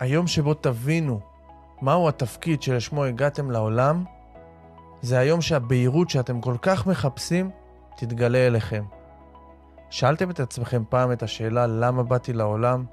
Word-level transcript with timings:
היום 0.00 0.26
שבו 0.26 0.54
תבינו 0.54 1.20
מהו 1.82 2.08
התפקיד 2.08 2.62
שלשמו 2.62 3.04
הגעתם 3.04 3.50
לעולם, 3.50 4.04
זה 5.02 5.18
היום 5.18 5.40
שהבהירות 5.40 6.10
שאתם 6.10 6.40
כל 6.40 6.56
כך 6.62 6.86
מחפשים 6.86 7.50
תתגלה 7.96 8.46
אליכם. 8.46 8.84
שאלתם 9.90 10.30
את 10.30 10.40
עצמכם 10.40 10.82
פעם 10.88 11.12
את 11.12 11.22
השאלה 11.22 11.66
למה 11.66 12.02
באתי 12.02 12.32
לעולם? 12.32 12.84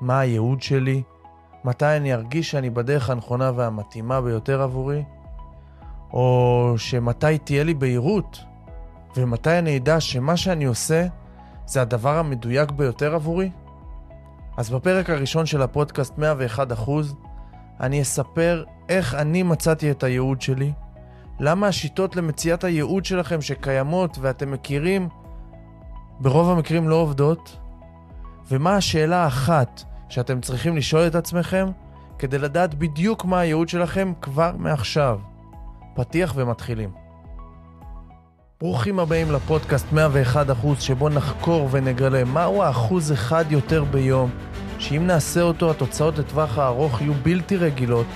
מה 0.00 0.20
הייעוד 0.20 0.62
שלי? 0.62 1.02
מתי 1.64 1.96
אני 1.96 2.14
ארגיש 2.14 2.50
שאני 2.50 2.70
בדרך 2.70 3.10
הנכונה 3.10 3.52
והמתאימה 3.54 4.20
ביותר 4.20 4.62
עבורי? 4.62 5.04
או 6.12 6.74
שמתי 6.76 7.38
תהיה 7.38 7.64
לי 7.64 7.74
בהירות? 7.74 8.38
ומתי 9.16 9.58
אני 9.58 9.76
אדע 9.76 10.00
שמה 10.00 10.36
שאני 10.36 10.64
עושה 10.64 11.06
זה 11.66 11.82
הדבר 11.82 12.18
המדויק 12.18 12.70
ביותר 12.70 13.14
עבורי? 13.14 13.50
אז 14.60 14.70
בפרק 14.70 15.10
הראשון 15.10 15.46
של 15.46 15.62
הפודקאסט 15.62 16.18
101 16.18 16.68
אני 17.80 18.02
אספר 18.02 18.64
איך 18.88 19.14
אני 19.14 19.42
מצאתי 19.42 19.90
את 19.90 20.02
הייעוד 20.02 20.40
שלי, 20.40 20.72
למה 21.40 21.66
השיטות 21.66 22.16
למציאת 22.16 22.64
הייעוד 22.64 23.04
שלכם 23.04 23.40
שקיימות 23.40 24.18
ואתם 24.20 24.50
מכירים, 24.50 25.08
ברוב 26.20 26.50
המקרים 26.50 26.88
לא 26.88 26.94
עובדות, 26.94 27.56
ומה 28.50 28.76
השאלה 28.76 29.24
האחת 29.24 29.82
שאתם 30.08 30.40
צריכים 30.40 30.76
לשאול 30.76 31.06
את 31.06 31.14
עצמכם 31.14 31.68
כדי 32.18 32.38
לדעת 32.38 32.74
בדיוק 32.74 33.24
מה 33.24 33.40
הייעוד 33.40 33.68
שלכם 33.68 34.12
כבר 34.20 34.52
מעכשיו. 34.58 35.18
פתיח 35.94 36.32
ומתחילים. 36.36 36.90
ברוכים 38.60 38.98
הבאים 38.98 39.32
לפודקאסט 39.32 39.86
101% 39.92 40.80
שבו 40.80 41.08
נחקור 41.08 41.68
ונגלה 41.70 42.24
מהו 42.24 42.62
האחוז 42.62 43.12
אחד 43.12 43.44
יותר 43.50 43.84
ביום, 43.84 44.30
שאם 44.80 45.06
נעשה 45.06 45.42
אותו 45.42 45.70
התוצאות 45.70 46.18
לטווח 46.18 46.58
הארוך 46.58 47.00
יהיו 47.00 47.12
בלתי 47.22 47.56
רגילות. 47.56 48.06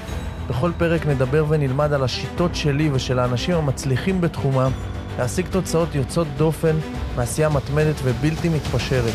בכל 0.48 0.70
פרק 0.78 1.06
נדבר 1.06 1.44
ונלמד 1.48 1.92
על 1.92 2.04
השיטות 2.04 2.54
שלי 2.54 2.90
ושל 2.92 3.18
האנשים 3.18 3.54
המצליחים 3.54 4.20
בתחומם 4.20 4.70
להשיג 5.18 5.46
תוצאות 5.50 5.94
יוצאות 5.94 6.26
דופן 6.36 6.76
מעשייה 7.16 7.48
מתמדת 7.48 7.94
ובלתי 8.02 8.48
מתפשרת. 8.48 9.12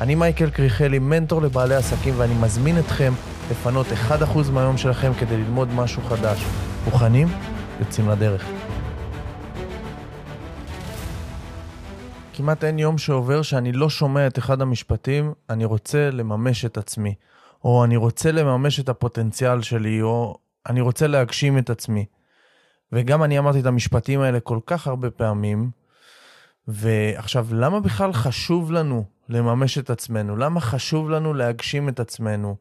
אני 0.00 0.14
מייקל 0.14 0.50
קריכלי, 0.50 0.98
מנטור 0.98 1.42
לבעלי 1.42 1.74
עסקים, 1.74 2.14
ואני 2.16 2.34
מזמין 2.40 2.78
אתכם 2.78 3.12
לפנות 3.50 3.86
1% 4.08 4.50
מהיום 4.52 4.76
שלכם 4.76 5.12
כדי 5.18 5.36
ללמוד 5.36 5.68
משהו 5.74 6.02
חדש. 6.02 6.44
מוכנים? 6.84 7.28
יוצאים 7.80 8.08
לדרך. 8.08 8.44
כמעט 12.36 12.64
אין 12.64 12.78
יום 12.78 12.98
שעובר 12.98 13.42
שאני 13.42 13.72
לא 13.72 13.90
שומע 13.90 14.26
את 14.26 14.38
אחד 14.38 14.62
המשפטים, 14.62 15.32
אני 15.50 15.64
רוצה 15.64 16.10
לממש 16.10 16.64
את 16.64 16.78
עצמי, 16.78 17.14
או 17.64 17.84
אני 17.84 17.96
רוצה 17.96 18.32
לממש 18.32 18.80
את 18.80 18.88
הפוטנציאל 18.88 19.62
שלי, 19.62 20.02
או 20.02 20.38
אני 20.66 20.80
רוצה 20.80 21.06
להגשים 21.06 21.58
את 21.58 21.70
עצמי. 21.70 22.06
וגם 22.92 23.22
אני 23.22 23.38
אמרתי 23.38 23.60
את 23.60 23.66
המשפטים 23.66 24.20
האלה 24.20 24.40
כל 24.40 24.58
כך 24.66 24.86
הרבה 24.86 25.10
פעמים, 25.10 25.70
ועכשיו, 26.68 27.46
למה 27.50 27.80
בכלל 27.80 28.12
חשוב 28.12 28.72
לנו 28.72 29.04
לממש 29.28 29.78
את 29.78 29.90
עצמנו? 29.90 30.36
למה 30.36 30.60
חשוב 30.60 31.10
לנו 31.10 31.34
להגשים 31.34 31.88
את 31.88 32.00
עצמנו? 32.00 32.56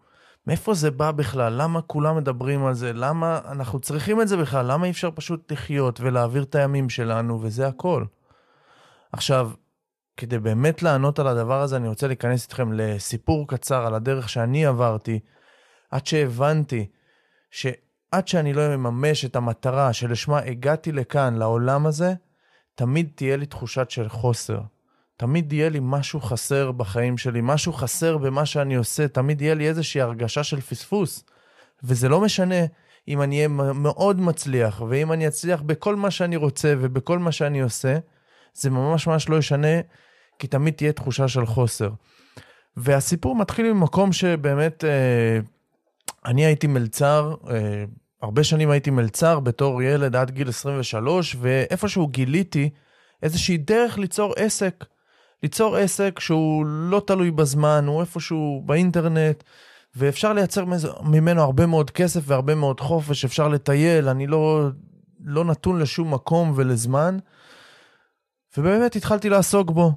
מאיפה 0.48 0.74
זה 0.74 0.92
בא 0.92 1.12
בכלל? 1.12 1.54
למה 1.62 1.82
כולם 1.82 2.18
מדברים 2.18 2.66
על 2.66 2.74
זה? 2.74 2.94
למה 2.94 3.40
אנחנו 3.52 3.80
צריכים 3.80 4.22
את 4.22 4.28
זה 4.28 4.38
בכלל? 4.38 4.72
למה 4.72 4.86
אי 4.86 4.92
אפשר 4.92 5.10
פשוט 5.16 5.52
לחיות 5.52 6.02
ולהעביר 6.02 6.44
את 6.44 6.56
הימים 6.56 6.90
שלנו, 6.90 7.40
וזה 7.42 7.68
הכל? 7.68 8.06
עכשיו, 9.12 9.52
כדי 10.18 10.40
באמת 10.40 10.84
לענות 10.84 11.20
על 11.20 11.28
הדבר 11.28 11.62
הזה, 11.62 11.76
אני 11.76 11.88
רוצה 11.88 12.08
להיכנס 12.08 12.44
איתכם 12.44 12.74
לסיפור 12.74 13.48
קצר 13.48 13.86
על 13.86 13.96
הדרך 13.96 14.30
שאני 14.30 14.66
עברתי, 14.66 15.20
עד 15.92 16.06
שהבנתי 16.08 16.88
שעד 17.52 18.28
שאני 18.28 18.54
לא 18.54 18.78
מממש 18.78 19.26
את 19.26 19.36
המטרה 19.36 19.94
שלשמה 19.94 20.40
הגעתי 20.40 20.92
לכאן, 20.92 21.36
לעולם 21.36 21.86
הזה, 21.86 22.14
תמיד 22.76 23.10
תהיה 23.16 23.38
לי 23.38 23.46
תחושת 23.46 23.90
של 23.90 24.10
חוסר. 24.10 24.60
תמיד 25.18 25.54
יהיה 25.54 25.70
לי 25.70 25.80
משהו 25.82 26.22
חסר 26.22 26.72
בחיים 26.72 27.18
שלי, 27.18 27.40
משהו 27.44 27.74
חסר 27.74 28.18
במה 28.18 28.46
שאני 28.46 28.76
עושה, 28.76 29.08
תמיד 29.08 29.42
יהיה 29.42 29.56
לי 29.56 29.68
איזושהי 29.68 30.02
הרגשה 30.02 30.44
של 30.44 30.62
פספוס. 30.62 31.24
וזה 31.84 32.10
לא 32.10 32.22
משנה 32.22 32.66
אם 33.08 33.22
אני 33.22 33.36
אהיה 33.36 33.48
מאוד 33.74 34.22
מצליח, 34.22 34.82
ואם 34.90 35.12
אני 35.12 35.28
אצליח 35.28 35.62
בכל 35.62 35.96
מה 35.96 36.12
שאני 36.12 36.36
רוצה 36.36 36.74
ובכל 36.80 37.20
מה 37.20 37.32
שאני 37.32 37.62
עושה, 37.62 37.98
זה 38.56 38.70
ממש 38.70 39.08
ממש 39.08 39.30
לא 39.30 39.38
ישנה, 39.38 39.82
כי 40.40 40.48
תמיד 40.48 40.74
תהיה 40.74 40.92
תחושה 40.92 41.28
של 41.28 41.46
חוסר. 41.46 41.90
והסיפור 42.78 43.36
מתחיל 43.36 43.74
ממקום 43.74 44.14
שבאמת, 44.14 44.84
אה, 44.84 45.40
אני 46.26 46.46
הייתי 46.46 46.68
מלצר, 46.68 47.36
אה, 47.50 47.84
הרבה 48.22 48.44
שנים 48.44 48.70
הייתי 48.70 48.90
מלצר 48.90 49.40
בתור 49.40 49.82
ילד 49.82 50.16
עד 50.16 50.32
גיל 50.32 50.50
23, 50.50 51.36
ואיפשהו 51.40 52.08
גיליתי 52.08 52.70
איזושהי 53.24 53.58
דרך 53.58 53.98
ליצור 53.98 54.34
עסק. 54.38 54.86
ליצור 55.44 55.76
עסק 55.78 56.20
שהוא 56.20 56.66
לא 56.66 57.02
תלוי 57.08 57.32
בזמן, 57.32 57.86
הוא 57.88 58.02
איפשהו 58.02 58.64
באינטרנט, 58.66 59.44
ואפשר 59.96 60.34
לייצר 60.34 60.66
ממנו 61.04 61.42
הרבה 61.42 61.66
מאוד 61.66 61.92
כסף 61.92 62.22
והרבה 62.24 62.56
מאוד 62.56 62.80
חופש, 62.80 63.26
אפשר 63.26 63.48
לטייל, 63.48 64.10
אני 64.10 64.28
לא, 64.28 64.70
לא 65.26 65.46
נתון 65.46 65.80
לשום 65.80 66.14
מקום 66.14 66.54
ולזמן. 66.56 67.18
ובאמת 68.58 68.96
התחלתי 68.96 69.30
לעסוק 69.30 69.72
בו. 69.72 69.94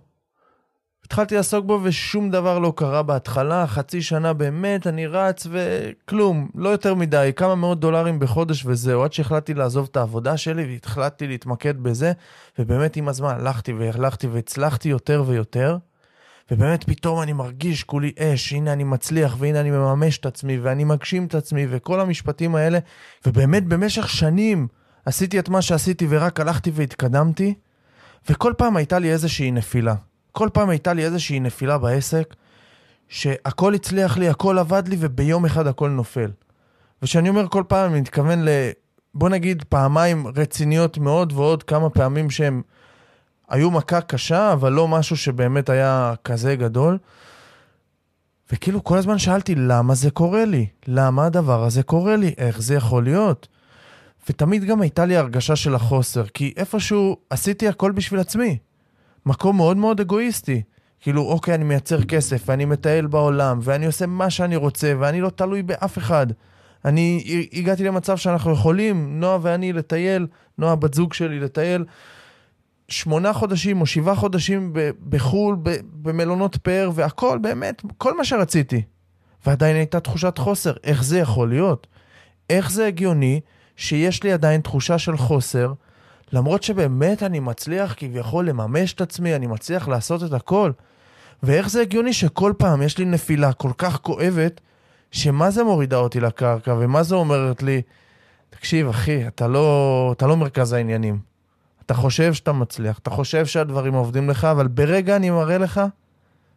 התחלתי 1.05 1.35
לעסוק 1.35 1.65
בו 1.65 1.81
ושום 1.83 2.31
דבר 2.31 2.59
לא 2.59 2.73
קרה 2.77 3.03
בהתחלה, 3.03 3.67
חצי 3.67 4.03
שנה 4.03 4.33
באמת, 4.33 4.87
אני 4.87 5.07
רץ 5.07 5.47
וכלום, 5.51 6.49
לא 6.55 6.69
יותר 6.69 6.95
מדי, 6.95 7.31
כמה 7.37 7.55
מאות 7.55 7.81
דולרים 7.81 8.19
בחודש 8.19 8.67
וזהו, 8.67 9.03
עד 9.03 9.13
שהחלטתי 9.13 9.55
לעזוב 9.55 9.89
את 9.91 9.97
העבודה 9.97 10.37
שלי 10.37 10.79
והחלטתי 10.83 11.27
להתמקד 11.27 11.83
בזה, 11.83 12.13
ובאמת 12.59 12.97
עם 12.97 13.09
הזמן 13.09 13.35
הלכתי 13.35 13.73
והלכתי 13.73 14.27
והצלחתי 14.27 14.89
יותר 14.89 15.25
ויותר, 15.27 15.77
ובאמת 16.51 16.85
פתאום 16.85 17.23
אני 17.23 17.33
מרגיש 17.33 17.85
כולי 17.85 18.13
אש, 18.19 18.53
הנה 18.53 18.73
אני 18.73 18.85
מצליח 18.85 19.37
והנה 19.39 19.61
אני 19.61 19.71
מממש 19.71 20.19
את 20.19 20.27
עצמי 20.27 20.59
ואני 20.59 20.85
מגשים 20.85 21.27
את 21.27 21.35
עצמי 21.35 21.67
וכל 21.71 22.01
המשפטים 22.01 22.55
האלה, 22.55 22.79
ובאמת 23.27 23.65
במשך 23.65 24.09
שנים 24.09 24.69
עשיתי 25.05 25.39
את 25.39 25.49
מה 25.49 25.63
שעשיתי 25.63 26.07
ורק 26.11 26.41
הלכתי 26.41 26.71
והתקדמתי, 26.75 27.55
וכל 28.29 28.53
פעם 28.57 28.77
הייתה 28.77 28.99
לי 28.99 29.13
איזושהי 29.13 29.51
נפילה. 29.51 29.95
כל 30.33 30.49
פעם 30.53 30.69
הייתה 30.69 30.93
לי 30.93 31.05
איזושהי 31.05 31.41
נפילה 31.41 31.79
בעסק, 31.79 32.35
שהכל 33.09 33.75
הצליח 33.75 34.19
לי, 34.19 34.29
הכל 34.29 34.59
עבד 34.59 34.89
לי, 34.89 34.97
וביום 35.01 35.45
אחד 35.45 35.67
הכל 35.67 35.91
נופל. 35.91 36.31
וכשאני 37.03 37.29
אומר 37.29 37.49
כל 37.49 37.63
פעם, 37.69 37.93
אני 37.93 38.01
מתכוון 38.01 38.45
ל... 38.45 38.49
בוא 39.15 39.29
נגיד 39.29 39.65
פעמיים 39.69 40.27
רציניות 40.27 40.99
מאוד, 40.99 41.33
ועוד 41.33 41.63
כמה 41.63 41.91
פעמים 41.91 42.31
שהם 42.31 42.63
היו 43.49 43.71
מכה 43.71 44.01
קשה, 44.01 44.53
אבל 44.53 44.73
לא 44.73 44.89
משהו 44.89 45.17
שבאמת 45.17 45.69
היה 45.69 46.15
כזה 46.25 46.57
גדול. 46.57 46.99
וכאילו 48.53 48.85
כל 48.85 48.99
הזמן 48.99 49.19
שאלתי, 49.19 49.55
למה 49.55 49.95
זה 49.95 50.11
קורה 50.11 50.45
לי? 50.45 50.67
למה 50.87 51.27
הדבר 51.27 51.65
הזה 51.65 51.83
קורה 51.83 52.17
לי? 52.17 52.35
איך 52.39 52.63
זה 52.63 52.75
יכול 52.75 53.05
להיות? 53.05 53.49
ותמיד 54.29 54.65
גם 54.65 54.81
הייתה 54.81 55.05
לי 55.05 55.17
הרגשה 55.17 55.57
של 55.57 55.75
החוסר, 55.75 56.27
כי 56.27 56.53
איפשהו 56.57 57.17
עשיתי 57.31 57.69
הכל 57.69 57.93
בשביל 57.93 58.21
עצמי. 58.21 58.59
מקום 59.27 59.57
מאוד 59.57 59.77
מאוד 59.77 60.01
אגואיסטי. 60.01 60.63
כאילו, 61.01 61.23
אוקיי, 61.23 61.55
אני 61.55 61.65
מייצר 61.65 62.03
כסף, 62.03 62.43
ואני 62.47 62.65
מטייל 62.65 63.07
בעולם, 63.07 63.59
ואני 63.63 63.87
עושה 63.87 64.07
מה 64.07 64.31
שאני 64.31 64.57
רוצה, 64.57 64.93
ואני 64.99 65.21
לא 65.21 65.31
תלוי 65.31 65.63
באף 65.63 65.99
אחד. 65.99 66.27
אני 66.85 67.25
הגעתי 67.53 67.85
למצב 67.85 68.17
שאנחנו 68.17 68.53
יכולים, 68.53 69.21
נועה 69.21 69.39
ואני, 69.43 69.73
לטייל, 69.73 70.27
נועה 70.59 70.77
בת 70.77 70.95
זוג 70.95 71.13
שלי, 71.13 71.41
לטייל 71.41 71.85
שמונה 72.89 73.33
חודשים 73.33 73.81
או 73.81 73.87
שבעה 73.87 74.15
חודשים 74.15 74.73
בחו"ל, 75.09 75.57
במלונות 75.93 76.57
פאר, 76.57 76.91
והכל, 76.95 77.39
באמת, 77.39 77.83
כל 77.99 78.17
מה 78.17 78.25
שרציתי. 78.25 78.83
ועדיין 79.47 79.77
הייתה 79.77 80.01
תחושת 80.01 80.39
חוסר. 80.39 80.73
איך 80.85 81.05
זה 81.05 81.19
יכול 81.19 81.49
להיות? 81.49 81.87
איך 82.51 82.71
זה 82.71 82.87
הגיוני 82.87 83.41
שיש 83.79 84.23
לי 84.23 84.33
עדיין 84.33 84.61
תחושה 84.61 84.99
של 84.99 85.17
חוסר, 85.17 85.73
למרות 86.33 86.63
שבאמת 86.63 87.23
אני 87.23 87.41
מצליח 87.41 87.95
כביכול 87.97 88.49
לממש 88.49 88.93
את 88.93 89.01
עצמי, 89.01 89.35
אני 89.35 89.47
מצליח 89.47 89.89
לעשות 89.89 90.23
את 90.23 90.33
הכל. 90.33 90.71
ואיך 91.43 91.71
זה 91.71 91.81
הגיוני 91.81 92.13
שכל 92.13 92.53
פעם 92.59 92.83
יש 92.83 92.99
לי 92.99 93.05
נפילה 93.05 93.53
כל 93.53 93.71
כך 93.79 93.99
כואבת, 94.03 94.61
שמה 95.11 95.51
זה 95.51 95.65
מורידה 95.65 95.97
אותי 95.97 96.21
לקרקע, 96.21 96.75
ומה 96.79 97.03
זה 97.03 97.15
אומרת 97.15 97.63
לי, 97.63 97.83
תקשיב, 98.51 98.89
אחי, 98.89 99.27
אתה 99.27 99.49
לא, 99.49 100.15
אתה 100.17 100.27
לא 100.27 100.37
מרכז 100.37 100.73
העניינים. 100.73 101.19
אתה 101.87 101.95
חושב 101.95 102.35
שאתה 102.35 102.53
מצליח, 102.53 102.99
אתה 102.99 103.11
חושב 103.11 103.47
שהדברים 103.47 103.95
עובדים 103.95 104.31
לך, 104.31 104.45
אבל 104.45 104.69
ברגע 104.69 105.17
אני 105.17 105.31
מראה 105.31 105.59
לך 105.59 105.81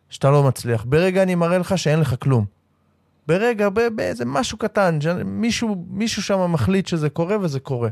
שאתה 0.09 0.29
לא 0.29 0.43
מצליח. 0.43 0.85
ברגע 0.87 1.23
אני 1.23 1.35
מראה 1.35 1.57
לך 1.57 1.77
שאין 1.77 1.99
לך 1.99 2.15
כלום. 2.19 2.45
ברגע, 3.27 3.69
באיזה 3.69 4.25
משהו 4.25 4.57
קטן, 4.57 4.99
מישהו, 5.25 5.85
מישהו 5.89 6.23
שם 6.23 6.51
מחליט 6.51 6.87
שזה 6.87 7.09
קורה 7.09 7.37
וזה 7.41 7.59
קורה. 7.59 7.89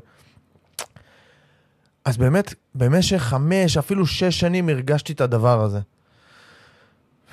אז 2.06 2.18
באמת, 2.18 2.54
במשך 2.76 3.18
חמש, 3.18 3.78
אפילו 3.78 4.06
שש 4.06 4.40
שנים 4.40 4.70
הרגשתי 4.70 5.14
את 5.14 5.22
הדבר 5.22 5.62
הזה. 5.62 5.80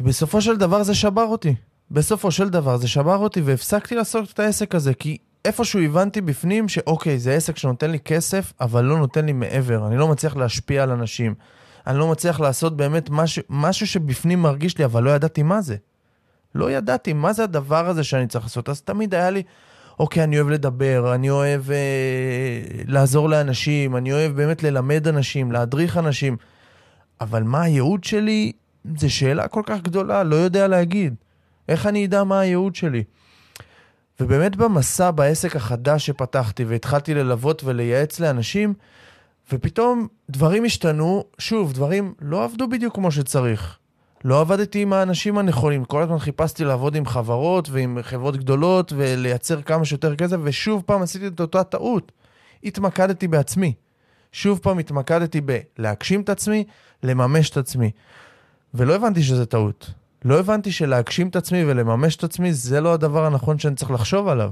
ובסופו 0.01 0.41
של 0.41 0.57
דבר 0.57 0.83
זה 0.83 0.95
שבר 0.95 1.25
אותי. 1.25 1.55
בסופו 1.91 2.31
של 2.31 2.49
דבר 2.49 2.77
זה 2.77 2.89
שבר 2.89 3.17
אותי 3.17 3.41
והפסקתי 3.41 3.95
לעשות 3.95 4.33
את 4.33 4.39
העסק 4.39 4.75
הזה, 4.75 4.95
כי 4.95 5.19
איפשהו 5.45 5.81
הבנתי 5.81 6.21
בפנים 6.21 6.69
שאוקיי, 6.69 7.19
זה 7.19 7.35
עסק 7.35 7.57
שנותן 7.57 7.91
לי 7.91 8.01
כסף, 8.01 8.53
אבל 8.61 8.85
לא 8.85 8.99
נותן 8.99 9.27
לי 9.27 9.33
מעבר. 9.33 9.87
אני 9.87 9.97
לא 9.97 10.09
מצליח 10.09 10.37
להשפיע 10.37 10.83
על 10.83 10.91
אנשים. 10.91 11.35
אני 11.87 11.99
לא 11.99 12.11
מצליח 12.11 12.41
לעשות 12.41 12.77
באמת 12.77 13.11
משהו, 13.11 13.43
משהו 13.51 13.87
שבפנים 13.87 14.43
מרגיש 14.43 14.79
לי, 14.79 14.85
אבל 14.85 15.03
לא 15.03 15.11
ידעתי 15.11 15.43
מה 15.43 15.61
זה. 15.61 15.77
לא 16.57 16.71
ידעתי 16.71 17.13
מה 17.13 17.33
זה 17.33 17.45
הדבר 17.45 17.89
הזה 17.89 18.05
שאני 18.05 18.27
צריך 18.27 18.45
לעשות. 18.45 18.69
אז 18.69 18.83
תמיד 18.83 19.15
היה 19.15 19.31
לי, 19.31 19.43
אוקיי, 19.99 20.25
אני 20.25 20.37
אוהב 20.37 20.49
לדבר, 20.49 21.15
אני 21.15 21.31
אוהב 21.31 21.71
אה, 21.71 21.77
לעזור 22.87 23.29
לאנשים, 23.29 23.97
אני 23.97 24.13
אוהב 24.13 24.33
באמת 24.33 24.63
ללמד 24.63 25.09
אנשים, 25.09 25.53
להדריך 25.53 25.99
אנשים, 25.99 26.37
אבל 27.21 27.43
מה 27.43 27.63
הייעוד 27.63 28.05
שלי, 28.05 28.53
זו 28.97 29.15
שאלה 29.15 29.49
כל 29.49 29.63
כך 29.67 29.81
גדולה, 29.81 30.23
לא 30.23 30.37
יודע 30.37 30.69
להגיד. 30.69 31.15
איך 31.69 31.87
אני 31.87 32.07
אדע 32.07 32.25
מה 32.25 32.41
הייעוד 32.41 32.75
שלי? 32.75 33.05
ובאמת 34.21 34.57
במסע, 34.57 35.11
בעסק 35.11 35.57
החדש 35.57 36.07
שפתחתי 36.07 36.65
והתחלתי 36.65 37.15
ללוות 37.15 37.65
ולייעץ 37.65 38.21
לאנשים, 38.21 38.75
ופתאום 39.53 40.07
דברים 40.31 40.65
השתנו, 40.65 41.25
שוב, 41.39 41.73
דברים 41.73 42.15
לא 42.21 42.45
עבדו 42.45 42.69
בדיוק 42.69 42.95
כמו 42.95 43.11
שצריך. 43.11 43.79
לא 44.25 44.41
עבדתי 44.41 44.83
עם 44.83 44.93
האנשים 44.93 45.39
הנכונים, 45.39 45.85
כל 45.85 46.03
הזמן 46.03 46.19
חיפשתי 46.19 46.65
לעבוד 46.65 46.95
עם 46.97 47.07
חברות 47.07 47.69
ועם 47.71 47.99
חברות 48.03 48.37
גדולות 48.37 48.93
ולייצר 48.97 49.63
כמה 49.63 49.85
שיותר 49.85 50.17
כסף, 50.17 50.37
ושוב 50.43 50.83
פעם 50.87 51.03
עשיתי 51.03 51.27
את 51.27 51.41
אותה 51.41 51.65
טעות. 51.65 52.13
התמקדתי 52.65 53.29
בעצמי. 53.29 53.75
שוב 54.33 54.59
פעם 54.63 54.79
התמקדתי 54.79 55.41
בלהגשים 55.41 56.21
את 56.21 56.29
עצמי, 56.29 56.65
לממש 57.03 57.51
את 57.51 57.57
עצמי. 57.57 57.91
ולא 58.75 58.95
הבנתי 58.95 59.23
שזה 59.23 59.47
טעות. 59.47 59.91
לא 60.25 60.39
הבנתי 60.39 60.73
שלהגשים 60.73 61.29
את 61.29 61.37
עצמי 61.37 61.65
ולממש 61.65 62.17
את 62.17 62.25
עצמי 62.25 62.53
זה 62.53 62.81
לא 62.81 62.93
הדבר 62.95 63.25
הנכון 63.25 63.59
שאני 63.59 63.75
צריך 63.75 63.91
לחשוב 63.91 64.29
עליו. 64.29 64.51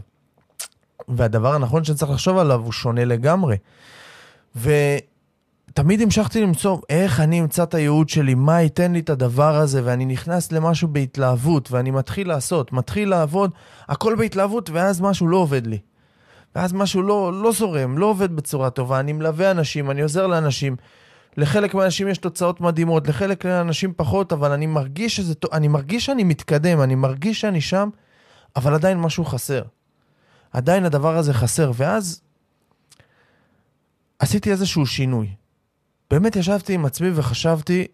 והדבר 1.09 1.55
הנכון 1.55 1.85
שאני 1.85 1.99
צריך 1.99 2.11
לחשוב 2.11 2.39
עליו 2.39 2.61
הוא 2.61 2.73
שונה 2.73 3.05
לגמרי. 3.05 3.57
ותמיד 5.69 6.01
המשכתי 6.01 6.43
למצוא 6.43 6.79
איך 6.89 7.21
אני 7.21 7.41
אמצא 7.41 7.63
את 7.63 7.75
הייעוד 7.75 8.09
שלי, 8.09 8.35
מה 8.35 8.61
ייתן 8.61 8.93
לי 8.93 9.01
את 9.01 9.11
הדבר 9.11 9.57
הזה, 9.57 9.81
ואני 9.85 10.05
נכנס 10.05 10.53
למשהו 10.53 10.89
בהתלהבות, 10.89 11.73
ואני 11.73 11.91
מתחיל 11.91 12.29
לעשות, 12.29 12.73
מתחיל 12.73 13.09
לעבוד, 13.09 13.51
הכל 13.89 14.15
בהתלהבות, 14.15 14.71
ואז 14.71 15.01
משהו 15.01 15.29
לא 15.29 15.37
עובד 15.37 15.67
לי. 15.67 15.79
ואז 16.55 16.73
משהו 16.73 17.03
לא, 17.03 17.43
לא 17.43 17.53
זורם, 17.53 17.99
לא 17.99 18.07
עובד 18.07 18.37
בצורה 18.37 18.71
טובה, 18.71 19.01
אני 19.01 19.13
מלווה 19.13 19.51
אנשים, 19.51 19.91
אני 19.91 20.03
עוזר 20.03 20.27
לאנשים. 20.27 20.77
לחלק 21.37 21.75
מהאנשים 21.75 22.09
יש 22.09 22.19
תוצאות 22.19 22.61
מדהימות, 22.61 23.09
לחלק 23.09 23.47
מהאנשים 23.47 23.93
פחות, 23.97 24.33
אבל 24.33 24.53
אני 24.53 24.67
מרגיש 24.67 25.17
שזה, 25.17 25.35
אני 25.53 25.69
מרגיש 25.69 26.07
שאני 26.07 26.25
מתקדם, 26.25 26.81
אני 26.81 26.95
מרגיש 26.95 27.41
שאני 27.41 27.61
שם, 27.61 27.89
אבל 28.57 28.75
עדיין 28.75 29.01
משהו 29.01 29.25
חסר. 29.25 29.63
עדיין 30.53 30.85
הדבר 30.85 31.17
הזה 31.17 31.35
חסר, 31.35 31.73
ואז 31.75 32.21
עשיתי 34.19 34.51
איזשהו 34.51 34.87
שינוי. 34.87 35.44
באמת 36.15 36.37
ישבתי 36.37 36.75
עם 36.75 36.85
עצמי 36.85 37.11
וחשבתי, 37.15 37.87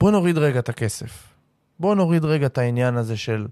בוא 0.00 0.10
נוריד 0.10 0.38
רגע 0.38 0.58
את 0.58 0.68
הכסף. 0.68 1.28
בוא 1.80 1.94
נוריד 1.94 2.24
רגע 2.24 2.46
את 2.46 2.58
העניין 2.58 2.96
הזה 2.96 3.16
של 3.16 3.46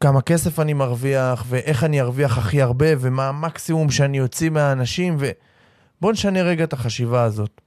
כמה 0.00 0.22
כסף 0.22 0.60
אני 0.60 0.72
מרוויח, 0.72 1.44
ואיך 1.48 1.84
אני 1.84 2.00
ארוויח 2.00 2.38
הכי 2.38 2.62
הרבה, 2.62 2.86
ומה 3.00 3.28
המקסימום 3.28 3.90
שאני 3.90 4.20
אוציא 4.20 4.50
מהאנשים, 4.50 5.16
ובוא 5.18 6.12
נשנה 6.12 6.42
רגע 6.42 6.64
את 6.64 6.72
החשיבה 6.72 7.22
הזאת. 7.22 7.60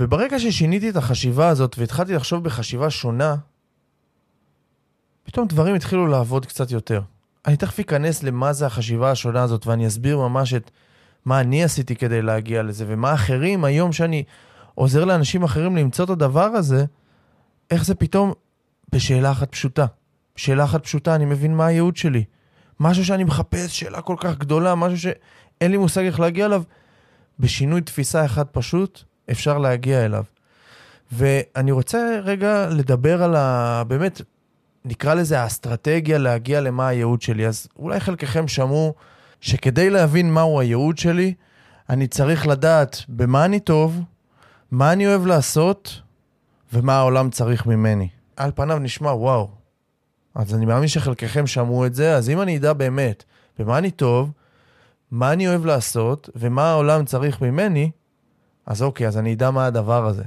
וברגע 0.00 0.38
ששיניתי 0.38 0.90
את 0.90 0.96
החשיבה 0.96 1.48
הזאת 1.48 1.78
והתחלתי 1.78 2.14
לחשוב 2.14 2.44
בחשיבה 2.44 2.90
שונה, 2.90 3.36
פתאום 5.22 5.46
דברים 5.46 5.74
התחילו 5.74 6.06
לעבוד 6.06 6.46
קצת 6.46 6.70
יותר. 6.70 7.02
אני 7.46 7.56
תכף 7.56 7.80
אכנס 7.80 8.22
למה 8.22 8.52
זה 8.52 8.66
החשיבה 8.66 9.10
השונה 9.10 9.42
הזאת 9.42 9.66
ואני 9.66 9.86
אסביר 9.86 10.18
ממש 10.18 10.54
את 10.54 10.70
מה 11.24 11.40
אני 11.40 11.64
עשיתי 11.64 11.96
כדי 11.96 12.22
להגיע 12.22 12.62
לזה 12.62 12.84
ומה 12.88 13.14
אחרים, 13.14 13.64
היום 13.64 13.92
שאני 13.92 14.24
עוזר 14.74 15.04
לאנשים 15.04 15.42
אחרים 15.42 15.76
למצוא 15.76 16.04
את 16.04 16.10
הדבר 16.10 16.44
הזה, 16.44 16.84
איך 17.70 17.84
זה 17.84 17.94
פתאום 17.94 18.32
בשאלה 18.92 19.30
אחת 19.30 19.52
פשוטה. 19.52 19.86
שאלה 20.36 20.64
אחת 20.64 20.84
פשוטה, 20.84 21.14
אני 21.14 21.24
מבין 21.24 21.56
מה 21.56 21.66
הייעוד 21.66 21.96
שלי. 21.96 22.24
משהו 22.80 23.04
שאני 23.04 23.24
מחפש, 23.24 23.80
שאלה 23.80 24.00
כל 24.00 24.16
כך 24.20 24.38
גדולה, 24.38 24.74
משהו 24.74 24.98
שאין 24.98 25.70
לי 25.70 25.76
מושג 25.76 26.04
איך 26.04 26.20
להגיע 26.20 26.46
אליו. 26.46 26.62
בשינוי 27.38 27.80
תפיסה 27.80 28.24
אחד 28.24 28.46
פשוט, 28.46 29.02
אפשר 29.30 29.58
להגיע 29.58 30.04
אליו. 30.04 30.24
ואני 31.12 31.72
רוצה 31.72 32.18
רגע 32.22 32.68
לדבר 32.70 33.22
על 33.22 33.36
ה... 33.36 33.82
באמת, 33.88 34.20
נקרא 34.84 35.14
לזה 35.14 35.40
האסטרטגיה 35.40 36.18
להגיע 36.18 36.60
למה 36.60 36.88
הייעוד 36.88 37.22
שלי. 37.22 37.46
אז 37.46 37.68
אולי 37.78 38.00
חלקכם 38.00 38.48
שמעו 38.48 38.94
שכדי 39.40 39.90
להבין 39.90 40.32
מהו 40.32 40.60
הייעוד 40.60 40.98
שלי, 40.98 41.34
אני 41.90 42.06
צריך 42.06 42.46
לדעת 42.46 43.02
במה 43.08 43.44
אני 43.44 43.60
טוב, 43.60 44.00
מה 44.70 44.92
אני 44.92 45.06
אוהב 45.06 45.26
לעשות 45.26 46.02
ומה 46.72 46.98
העולם 46.98 47.30
צריך 47.30 47.66
ממני. 47.66 48.08
על 48.36 48.50
פניו 48.54 48.78
נשמע 48.78 49.10
וואו. 49.10 49.50
אז 50.34 50.54
אני 50.54 50.66
מאמין 50.66 50.88
שחלקכם 50.88 51.46
שמעו 51.46 51.86
את 51.86 51.94
זה, 51.94 52.16
אז 52.16 52.30
אם 52.30 52.40
אני 52.40 52.56
אדע 52.56 52.72
באמת 52.72 53.24
במה 53.58 53.78
אני 53.78 53.90
טוב, 53.90 54.32
מה 55.10 55.32
אני 55.32 55.48
אוהב 55.48 55.66
לעשות 55.66 56.30
ומה 56.36 56.70
העולם 56.70 57.04
צריך 57.04 57.42
ממני, 57.42 57.90
אז 58.66 58.82
אוקיי, 58.82 59.06
אז 59.06 59.18
אני 59.18 59.34
אדע 59.34 59.50
מה 59.50 59.66
הדבר 59.66 60.06
הזה. 60.06 60.24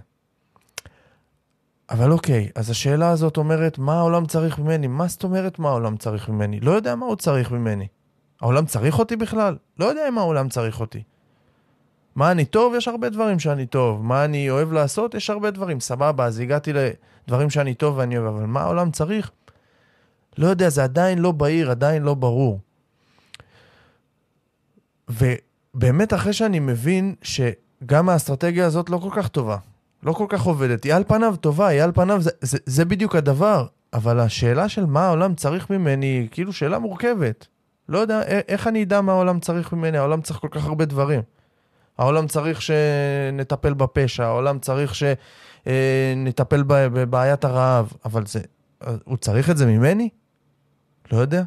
אבל 1.90 2.12
אוקיי, 2.12 2.50
אז 2.56 2.70
השאלה 2.70 3.10
הזאת 3.10 3.38
אומרת, 3.38 3.78
מה 3.78 4.00
העולם 4.00 4.26
צריך 4.26 4.60
ממני? 4.60 4.88
מה 4.88 5.08
זאת 5.08 5.24
אומרת 5.24 5.60
מה 5.60 5.70
העולם 5.70 5.98
צריך 5.98 6.30
ממני? 6.30 6.60
לא 6.60 6.72
יודע 6.72 6.96
מה 6.96 7.06
הוא 7.06 7.16
צריך 7.16 7.52
ממני. 7.52 7.88
העולם 8.44 8.66
צריך 8.66 9.00
אותי 9.00 9.16
בכלל? 9.16 9.58
לא 9.80 9.86
יודע 9.86 10.08
אם 10.08 10.18
העולם 10.18 10.50
צריך 10.50 10.80
אותי. 10.80 11.04
מה 12.16 12.32
אני 12.32 12.46
טוב? 12.46 12.74
יש 12.76 12.88
הרבה 12.88 13.10
דברים 13.10 13.40
שאני 13.40 13.66
טוב. 13.66 14.04
מה 14.06 14.26
אני 14.26 14.50
אוהב 14.50 14.72
לעשות? 14.72 15.14
יש 15.14 15.30
הרבה 15.30 15.52
דברים. 15.52 15.80
סבבה, 15.80 16.26
אז 16.26 16.40
הגעתי 16.40 16.72
לדברים 16.74 17.50
שאני 17.50 17.74
טוב 17.74 17.98
ואני 17.98 18.18
אוהב, 18.18 18.36
אבל 18.36 18.46
מה 18.46 18.62
העולם 18.62 18.92
צריך? 18.92 19.32
לא 20.38 20.48
יודע, 20.48 20.70
זה 20.70 20.84
עדיין 20.84 21.20
לא 21.20 21.32
בהיר, 21.32 21.72
עדיין 21.72 22.04
לא 22.04 22.14
ברור. 22.14 22.60
ובאמת, 25.10 26.14
אחרי 26.14 26.34
שאני 26.34 26.60
מבין 26.60 27.16
ש... 27.22 27.42
גם 27.86 28.10
האסטרטגיה 28.10 28.66
הזאת 28.66 28.90
לא 28.90 28.98
כל 28.98 29.10
כך 29.16 29.28
טובה. 29.28 29.58
לא 30.04 30.14
כל 30.14 30.26
כך 30.30 30.42
עובדת. 30.42 30.84
היא 30.84 30.94
על 30.94 31.04
פניו 31.08 31.36
טובה, 31.42 31.68
היא 31.68 31.82
על 31.82 31.92
פניו, 31.92 32.22
זה, 32.22 32.32
זה, 32.42 32.58
זה 32.66 32.86
בדיוק 32.86 33.16
הדבר. 33.16 33.66
אבל 33.94 34.20
השאלה 34.20 34.70
של 34.70 34.86
מה 34.86 35.06
העולם 35.06 35.36
צריך 35.36 35.70
ממני 35.70 36.06
היא 36.06 36.28
כאילו 36.32 36.54
שאלה 36.54 36.80
מורכבת. 36.80 37.48
לא 37.90 38.00
יודע, 38.00 38.22
איך 38.24 38.68
אני 38.68 38.84
אדע 38.84 39.02
מה 39.02 39.12
העולם 39.12 39.40
צריך 39.40 39.74
ממני? 39.74 39.98
העולם 39.98 40.22
צריך 40.22 40.40
כל 40.40 40.48
כך 40.52 40.66
הרבה 40.66 40.86
דברים. 40.86 41.22
העולם 41.98 42.28
צריך 42.28 42.62
שנטפל 42.62 43.74
בפשע, 43.74 44.26
העולם 44.26 44.60
צריך 44.60 44.94
שנטפל 44.96 46.64
אה, 46.72 46.90
בבעיית 46.90 47.46
הרעב, 47.46 47.94
אבל 48.06 48.26
זה, 48.26 48.40
הוא 49.04 49.18
צריך 49.18 49.50
את 49.50 49.58
זה 49.58 49.66
ממני? 49.66 50.10
לא 51.12 51.18
יודע. 51.18 51.44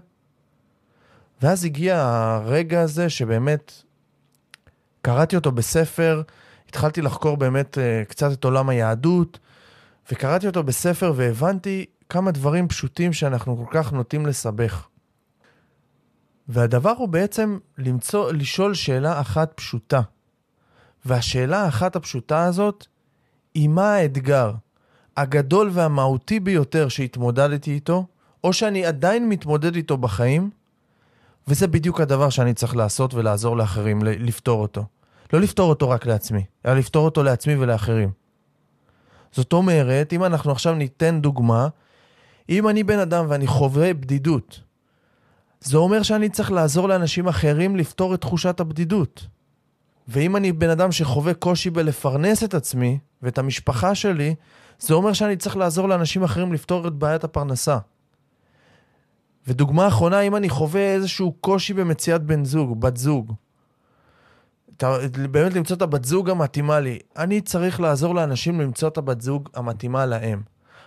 ואז 1.43 1.65
הגיע 1.65 2.03
הרגע 2.07 2.81
הזה 2.81 3.11
שבאמת 3.11 3.73
קראתי 5.03 5.37
אותו 5.37 5.53
בספר, 5.53 6.23
התחלתי 6.69 7.03
לחקור 7.03 7.37
באמת 7.37 7.79
uh, 7.79 8.09
קצת 8.09 8.33
את 8.33 8.45
עולם 8.45 8.69
היהדות, 8.69 9.39
וקראתי 10.13 10.47
אותו 10.47 10.63
בספר 10.63 11.13
והבנתי 11.17 11.87
כמה 12.09 12.31
דברים 12.31 12.69
פשוטים 12.69 13.13
שאנחנו 13.13 13.57
כל 13.57 13.71
כך 13.71 13.93
נוטים 13.93 14.27
לסבך. 14.27 14.89
והדבר 16.49 16.91
הוא 16.91 17.09
בעצם 17.09 17.59
למצוא, 17.79 18.33
לשאול 18.33 18.75
שאלה 18.75 19.21
אחת 19.21 19.53
פשוטה. 19.55 20.01
והשאלה 21.05 21.63
האחת 21.63 21.97
הפשוטה 21.97 22.45
הזאת 22.45 22.87
היא 23.55 23.69
מה 23.69 23.95
האתגר 23.95 24.53
הגדול 25.17 25.71
והמהותי 25.73 26.41
ביותר 26.41 26.89
שהתמודדתי 26.89 27.73
איתו, 27.73 28.07
או 28.45 28.53
שאני 28.53 28.87
עדיין 28.87 29.29
מתמודד 29.29 29.77
איתו 29.77 29.97
בחיים, 29.97 30.51
וזה 31.49 31.67
בדיוק 31.67 32.01
הדבר 32.01 32.31
שאני 32.31 32.55
צריך 32.55 32.77
לעשות 32.77 33.15
ולעזור 33.15 33.57
לאחרים 33.57 34.03
לפתור 34.03 34.63
אותו. 34.63 34.85
לא 35.33 35.41
לפתור 35.41 35.69
אותו 35.69 35.91
רק 35.91 36.07
לעצמי, 36.07 36.45
אלא 36.67 36.75
לפתור 36.75 37.05
אותו 37.05 37.23
לעצמי 37.23 37.57
ולאחרים. 37.57 38.11
זאת 39.33 39.53
אומרת, 39.53 40.13
אם 40.13 40.25
אנחנו 40.25 40.53
עכשיו 40.53 40.75
ניתן 40.75 41.21
דוגמה, 41.21 41.69
אם 42.49 42.69
אני 42.69 42.83
בן 42.83 42.99
אדם 42.99 43.27
ואני 43.29 43.47
חווה 43.47 43.95
בדידות, 43.95 44.61
זה 45.61 45.77
אומר 45.77 46.03
שאני 46.03 46.29
צריך 46.29 46.53
לעזור 46.53 46.89
לאנשים 46.89 47.29
אחרים 47.29 47.77
לפתור 47.77 48.15
את 48.15 48.21
תחושת 48.21 48.61
הבדידות. 48.61 49.27
ואם 50.09 50.37
אני 50.37 50.53
בן 50.53 50.71
אדם 50.71 50.93
שחווה 50.93 51.35
קושי 51.35 51.71
בלפרנס 51.71 52.45
את 52.45 52.55
עצמי 52.55 52.99
ואת 53.23 53.39
המשפחה 53.39 53.95
שלי, 53.95 54.35
זה 54.79 54.95
אומר 54.95 55.13
שאני 55.13 55.37
צריך 55.37 55.57
לעזור 55.57 55.89
לאנשים 55.89 56.23
אחרים 56.23 56.53
לפתור 56.53 56.89
את 56.89 56.93
בעיית 56.93 57.25
הפרנסה. 57.25 57.79
ודוגמה 59.47 59.89
אחרונה, 59.89 60.21
אם 60.21 60.37
אני 60.37 60.49
חווה 60.49 60.95
איזשהו 60.95 61.33
קושי 61.33 61.73
במציאת 61.73 62.23
בן 62.23 62.45
זוג, 62.45 62.81
בת 62.81 62.97
זוג, 62.97 63.33
באמת 65.31 65.55
למצוא 65.55 65.77
את 65.77 65.83
הבת 65.83 66.05
זוג 66.05 66.31
המתאימה 66.31 66.81
לי. 66.81 66.99
אני 67.17 67.41
צריך 67.41 67.81
לעזור 67.81 68.15
לאנשים 68.15 68.61
למצוא 68.61 68.89
את 68.89 68.99
הבת 68.99 69.21
זוג 69.21 69.49
המתאימה 69.55 70.07
להם. 70.07 70.43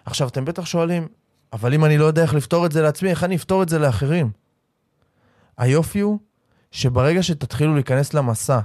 עכשיו, 0.05 0.27
אתם 0.27 0.45
בטח 0.45 0.65
שואלים, 0.65 1.07
אבל 1.53 1.73
אם 1.73 1.85
אני 1.85 1.97
לא 1.97 2.05
יודע 2.05 2.21
איך 2.21 2.33
לפתור 2.33 2.65
את 2.65 2.71
זה 2.71 2.81
לעצמי, 2.81 3.09
איך 3.09 3.23
אני 3.23 3.35
אפתור 3.35 3.63
את 3.63 3.69
זה 3.69 3.79
לאחרים? 3.79 4.31
היופי 5.59 5.99
הוא 5.99 6.19
שברגע 6.71 7.23
שתתחילו 7.23 7.73
להיכנס 7.73 8.13
למסע 8.13 8.59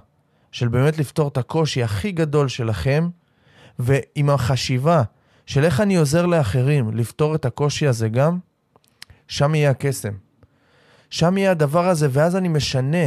של 0.52 0.68
באמת 0.68 0.98
לפתור 0.98 1.28
את 1.28 1.36
הקושי 1.36 1.82
הכי 1.82 2.12
גדול 2.12 2.48
שלכם, 2.48 3.08
ועם 3.78 4.30
החשיבה 4.30 5.02
של 5.46 5.64
איך 5.64 5.80
אני 5.80 5.96
עוזר 5.96 6.26
לאחרים 6.26 6.96
לפתור 6.96 7.34
את 7.34 7.44
הקושי 7.44 7.86
הזה 7.86 8.08
גם, 8.08 8.38
שם 9.28 9.54
יהיה 9.54 9.70
הקסם. 9.70 10.12
שם 11.10 11.38
יהיה 11.38 11.50
הדבר 11.50 11.88
הזה, 11.88 12.08
ואז 12.10 12.36
אני 12.36 12.48
משנה. 12.48 13.06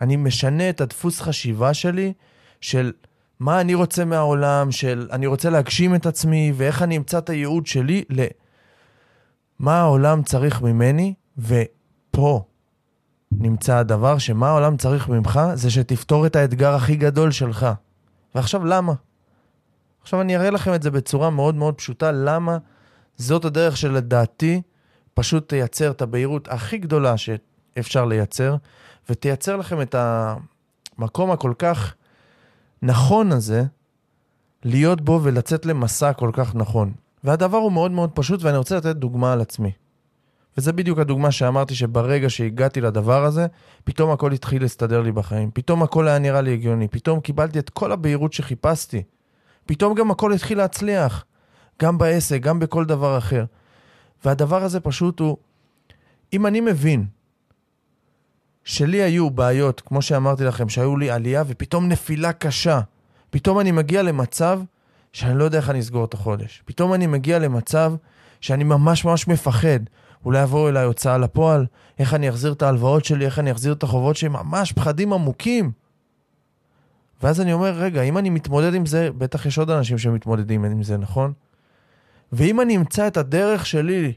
אני 0.00 0.16
משנה 0.16 0.70
את 0.70 0.80
הדפוס 0.80 1.20
חשיבה 1.20 1.74
שלי 1.74 2.12
של 2.60 2.92
מה 3.40 3.60
אני 3.60 3.74
רוצה 3.74 4.04
מהעולם, 4.04 4.72
של 4.72 5.08
אני 5.12 5.26
רוצה 5.26 5.50
להגשים 5.50 5.94
את 5.94 6.06
עצמי, 6.06 6.52
ואיך 6.56 6.82
אני 6.82 6.96
אמצא 6.96 7.18
את 7.18 7.30
הייעוד 7.30 7.66
שלי, 7.66 8.04
למה 8.10 9.80
העולם 9.80 10.22
צריך 10.22 10.62
ממני, 10.62 11.14
ופה 11.38 12.44
נמצא 13.32 13.76
הדבר 13.76 14.18
שמה 14.18 14.48
העולם 14.48 14.76
צריך 14.76 15.08
ממך, 15.08 15.40
זה 15.54 15.70
שתפתור 15.70 16.26
את 16.26 16.36
האתגר 16.36 16.74
הכי 16.74 16.96
גדול 16.96 17.30
שלך. 17.30 17.66
ועכשיו 18.34 18.64
למה? 18.64 18.92
עכשיו 20.02 20.20
אני 20.20 20.36
אראה 20.36 20.50
לכם 20.50 20.74
את 20.74 20.82
זה 20.82 20.90
בצורה 20.90 21.30
מאוד 21.30 21.54
מאוד 21.54 21.74
פשוטה, 21.74 22.12
למה 22.12 22.58
זאת 23.16 23.44
הדרך 23.44 23.76
שלדעתי 23.76 24.62
פשוט 25.14 25.48
תייצר 25.48 25.90
את 25.90 26.02
הבהירות 26.02 26.48
הכי 26.48 26.78
גדולה 26.78 27.14
שאפשר 27.16 28.04
לייצר, 28.04 28.56
ותייצר 29.10 29.56
לכם 29.56 29.82
את 29.82 29.94
המקום 29.98 31.30
הכל 31.30 31.52
כך 31.58 31.94
נכון 32.82 33.32
הזה, 33.32 33.64
להיות 34.64 35.00
בו 35.00 35.20
ולצאת 35.22 35.66
למסע 35.66 36.12
כל 36.12 36.30
כך 36.32 36.54
נכון. 36.54 36.92
והדבר 37.24 37.56
הוא 37.56 37.72
מאוד 37.72 37.90
מאוד 37.90 38.10
פשוט, 38.14 38.42
ואני 38.42 38.56
רוצה 38.56 38.76
לתת 38.76 38.96
דוגמה 38.96 39.32
על 39.32 39.40
עצמי. 39.40 39.72
וזה 40.56 40.72
בדיוק 40.72 40.98
הדוגמה 40.98 41.30
שאמרתי 41.30 41.74
שברגע 41.74 42.30
שהגעתי 42.30 42.80
לדבר 42.80 43.24
הזה, 43.24 43.46
פתאום 43.84 44.10
הכל 44.10 44.32
התחיל 44.32 44.62
להסתדר 44.62 45.00
לי 45.00 45.12
בחיים. 45.12 45.50
פתאום 45.54 45.82
הכל 45.82 46.08
היה 46.08 46.18
נראה 46.18 46.40
לי 46.40 46.52
הגיוני. 46.52 46.88
פתאום 46.88 47.20
קיבלתי 47.20 47.58
את 47.58 47.70
כל 47.70 47.92
הבהירות 47.92 48.32
שחיפשתי. 48.32 49.02
פתאום 49.66 49.94
גם 49.94 50.10
הכל 50.10 50.32
התחיל 50.32 50.58
להצליח. 50.58 51.24
גם 51.82 51.98
בעסק, 51.98 52.40
גם 52.40 52.58
בכל 52.58 52.84
דבר 52.84 53.18
אחר. 53.18 53.44
והדבר 54.24 54.62
הזה 54.62 54.80
פשוט 54.80 55.20
הוא, 55.20 55.36
אם 56.32 56.46
אני 56.46 56.60
מבין 56.60 57.06
שלי 58.64 59.02
היו 59.02 59.30
בעיות, 59.30 59.80
כמו 59.80 60.02
שאמרתי 60.02 60.44
לכם, 60.44 60.68
שהיו 60.68 60.96
לי 60.96 61.10
עלייה 61.10 61.44
ופתאום 61.46 61.88
נפילה 61.88 62.32
קשה, 62.32 62.80
פתאום 63.30 63.60
אני 63.60 63.72
מגיע 63.72 64.02
למצב 64.02 64.60
שאני 65.12 65.38
לא 65.38 65.44
יודע 65.44 65.58
איך 65.58 65.70
אני 65.70 65.80
אסגור 65.80 66.04
את 66.04 66.14
החודש. 66.14 66.62
פתאום 66.64 66.94
אני 66.94 67.06
מגיע 67.06 67.38
למצב 67.38 67.94
שאני 68.40 68.64
ממש 68.64 69.04
ממש 69.04 69.28
מפחד. 69.28 69.80
אולי 70.26 70.42
יבואו 70.42 70.68
אליי 70.68 70.84
הוצאה 70.84 71.18
לפועל, 71.18 71.66
איך 71.98 72.14
אני 72.14 72.28
אחזיר 72.28 72.52
את 72.52 72.62
ההלוואות 72.62 73.04
שלי, 73.04 73.24
איך 73.24 73.38
אני 73.38 73.52
אחזיר 73.52 73.72
את 73.72 73.82
החובות 73.82 74.16
שלי, 74.16 74.28
ממש 74.28 74.72
פחדים 74.72 75.12
עמוקים. 75.12 75.72
ואז 77.22 77.40
אני 77.40 77.52
אומר, 77.52 77.70
רגע, 77.70 78.02
אם 78.02 78.18
אני 78.18 78.30
מתמודד 78.30 78.74
עם 78.74 78.86
זה, 78.86 79.10
בטח 79.18 79.46
יש 79.46 79.58
עוד 79.58 79.70
אנשים 79.70 79.98
שמתמודדים 79.98 80.64
עם 80.64 80.82
זה, 80.82 80.96
נכון? 80.96 81.32
ואם 82.32 82.60
אני 82.60 82.76
אמצא 82.76 83.06
את 83.06 83.16
הדרך 83.16 83.66
שלי 83.66 84.12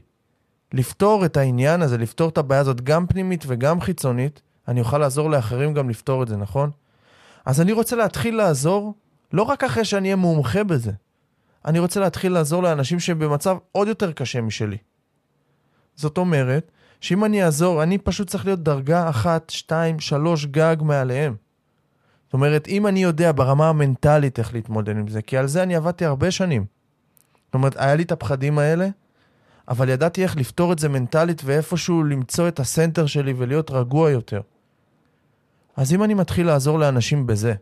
לפתור 0.72 1.24
את 1.24 1.36
העניין 1.36 1.82
הזה, 1.82 1.98
לפתור 1.98 2.28
את 2.28 2.38
הבעיה 2.38 2.60
הזאת 2.60 2.80
גם 2.80 3.06
פנימית 3.06 3.44
וגם 3.46 3.80
חיצונית, 3.80 4.42
אני 4.68 4.80
אוכל 4.80 4.98
לעזור 4.98 5.30
לאחרים 5.30 5.74
גם 5.74 5.90
לפתור 5.90 6.22
את 6.22 6.28
זה, 6.28 6.36
נכון? 6.36 6.70
אז 7.44 7.60
אני 7.60 7.72
רוצה 7.72 7.96
להתחיל 7.96 8.36
לעזור, 8.36 8.94
לא 9.32 9.42
רק 9.42 9.64
אחרי 9.64 9.84
שאני 9.84 10.08
אהיה 10.08 10.16
מומחה 10.16 10.64
בזה, 10.64 10.92
אני 11.64 11.78
רוצה 11.78 12.00
להתחיל 12.00 12.32
לעזור 12.32 12.62
לאנשים 12.62 13.00
שהם 13.00 13.18
במצב 13.18 13.56
עוד 13.72 13.88
יותר 13.88 14.12
קשה 14.12 14.40
משלי. 14.40 14.76
זאת 16.00 16.18
אומרת, 16.18 16.70
שאם 17.00 17.24
אני 17.24 17.44
אעזור, 17.44 17.82
אני 17.82 17.98
פשוט 17.98 18.28
צריך 18.28 18.44
להיות 18.44 18.62
דרגה 18.62 19.08
אחת, 19.08 19.50
שתיים, 19.50 20.00
שלוש 20.00 20.46
גג 20.46 20.76
מעליהם. 20.80 21.34
זאת 22.26 22.32
אומרת, 22.32 22.68
אם 22.68 22.86
אני 22.86 23.02
יודע 23.02 23.32
ברמה 23.32 23.68
המנטלית 23.68 24.38
איך 24.38 24.54
להתמודד 24.54 24.96
עם 24.96 25.08
זה, 25.08 25.22
כי 25.22 25.36
על 25.36 25.46
זה 25.46 25.62
אני 25.62 25.76
עבדתי 25.76 26.04
הרבה 26.04 26.30
שנים. 26.30 26.64
זאת 27.46 27.54
אומרת, 27.54 27.76
היה 27.76 27.94
לי 27.94 28.02
את 28.02 28.12
הפחדים 28.12 28.58
האלה, 28.58 28.88
אבל 29.68 29.88
ידעתי 29.88 30.22
איך 30.22 30.36
לפתור 30.36 30.72
את 30.72 30.78
זה 30.78 30.88
מנטלית 30.88 31.42
ואיפשהו 31.44 32.04
למצוא 32.04 32.48
את 32.48 32.60
הסנטר 32.60 33.06
שלי 33.06 33.34
ולהיות 33.36 33.70
רגוע 33.70 34.10
יותר. 34.10 34.40
אז 35.76 35.92
אם 35.92 36.02
אני 36.02 36.14
מתחיל 36.14 36.46
לעזור 36.46 36.78
לאנשים 36.78 37.26
בזה, 37.26 37.54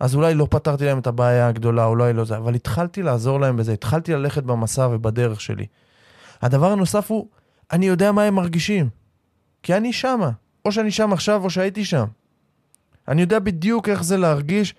אז 0.00 0.14
אולי 0.14 0.34
לא 0.34 0.46
פתרתי 0.50 0.84
להם 0.84 0.98
את 0.98 1.06
הבעיה 1.06 1.48
הגדולה, 1.48 1.84
אולי 1.84 2.12
לא 2.12 2.24
זה, 2.24 2.36
אבל 2.36 2.54
התחלתי 2.54 3.02
לעזור 3.02 3.40
להם 3.40 3.56
בזה, 3.56 3.72
התחלתי 3.72 4.12
ללכת 4.12 4.42
במסע 4.42 4.88
ובדרך 4.92 5.40
שלי. 5.40 5.66
הדבר 6.42 6.72
הנוסף 6.72 7.10
הוא, 7.10 7.28
אני 7.72 7.86
יודע 7.86 8.12
מה 8.12 8.22
הם 8.22 8.34
מרגישים. 8.34 8.88
כי 9.62 9.74
אני 9.74 9.92
שמה. 9.92 10.30
או 10.64 10.72
שאני 10.72 10.90
שם 10.90 11.12
עכשיו 11.12 11.44
או 11.44 11.50
שהייתי 11.50 11.84
שם. 11.84 12.04
אני 13.08 13.20
יודע 13.20 13.38
בדיוק 13.38 13.88
איך 13.88 14.04
זה 14.04 14.16
להרגיש 14.16 14.74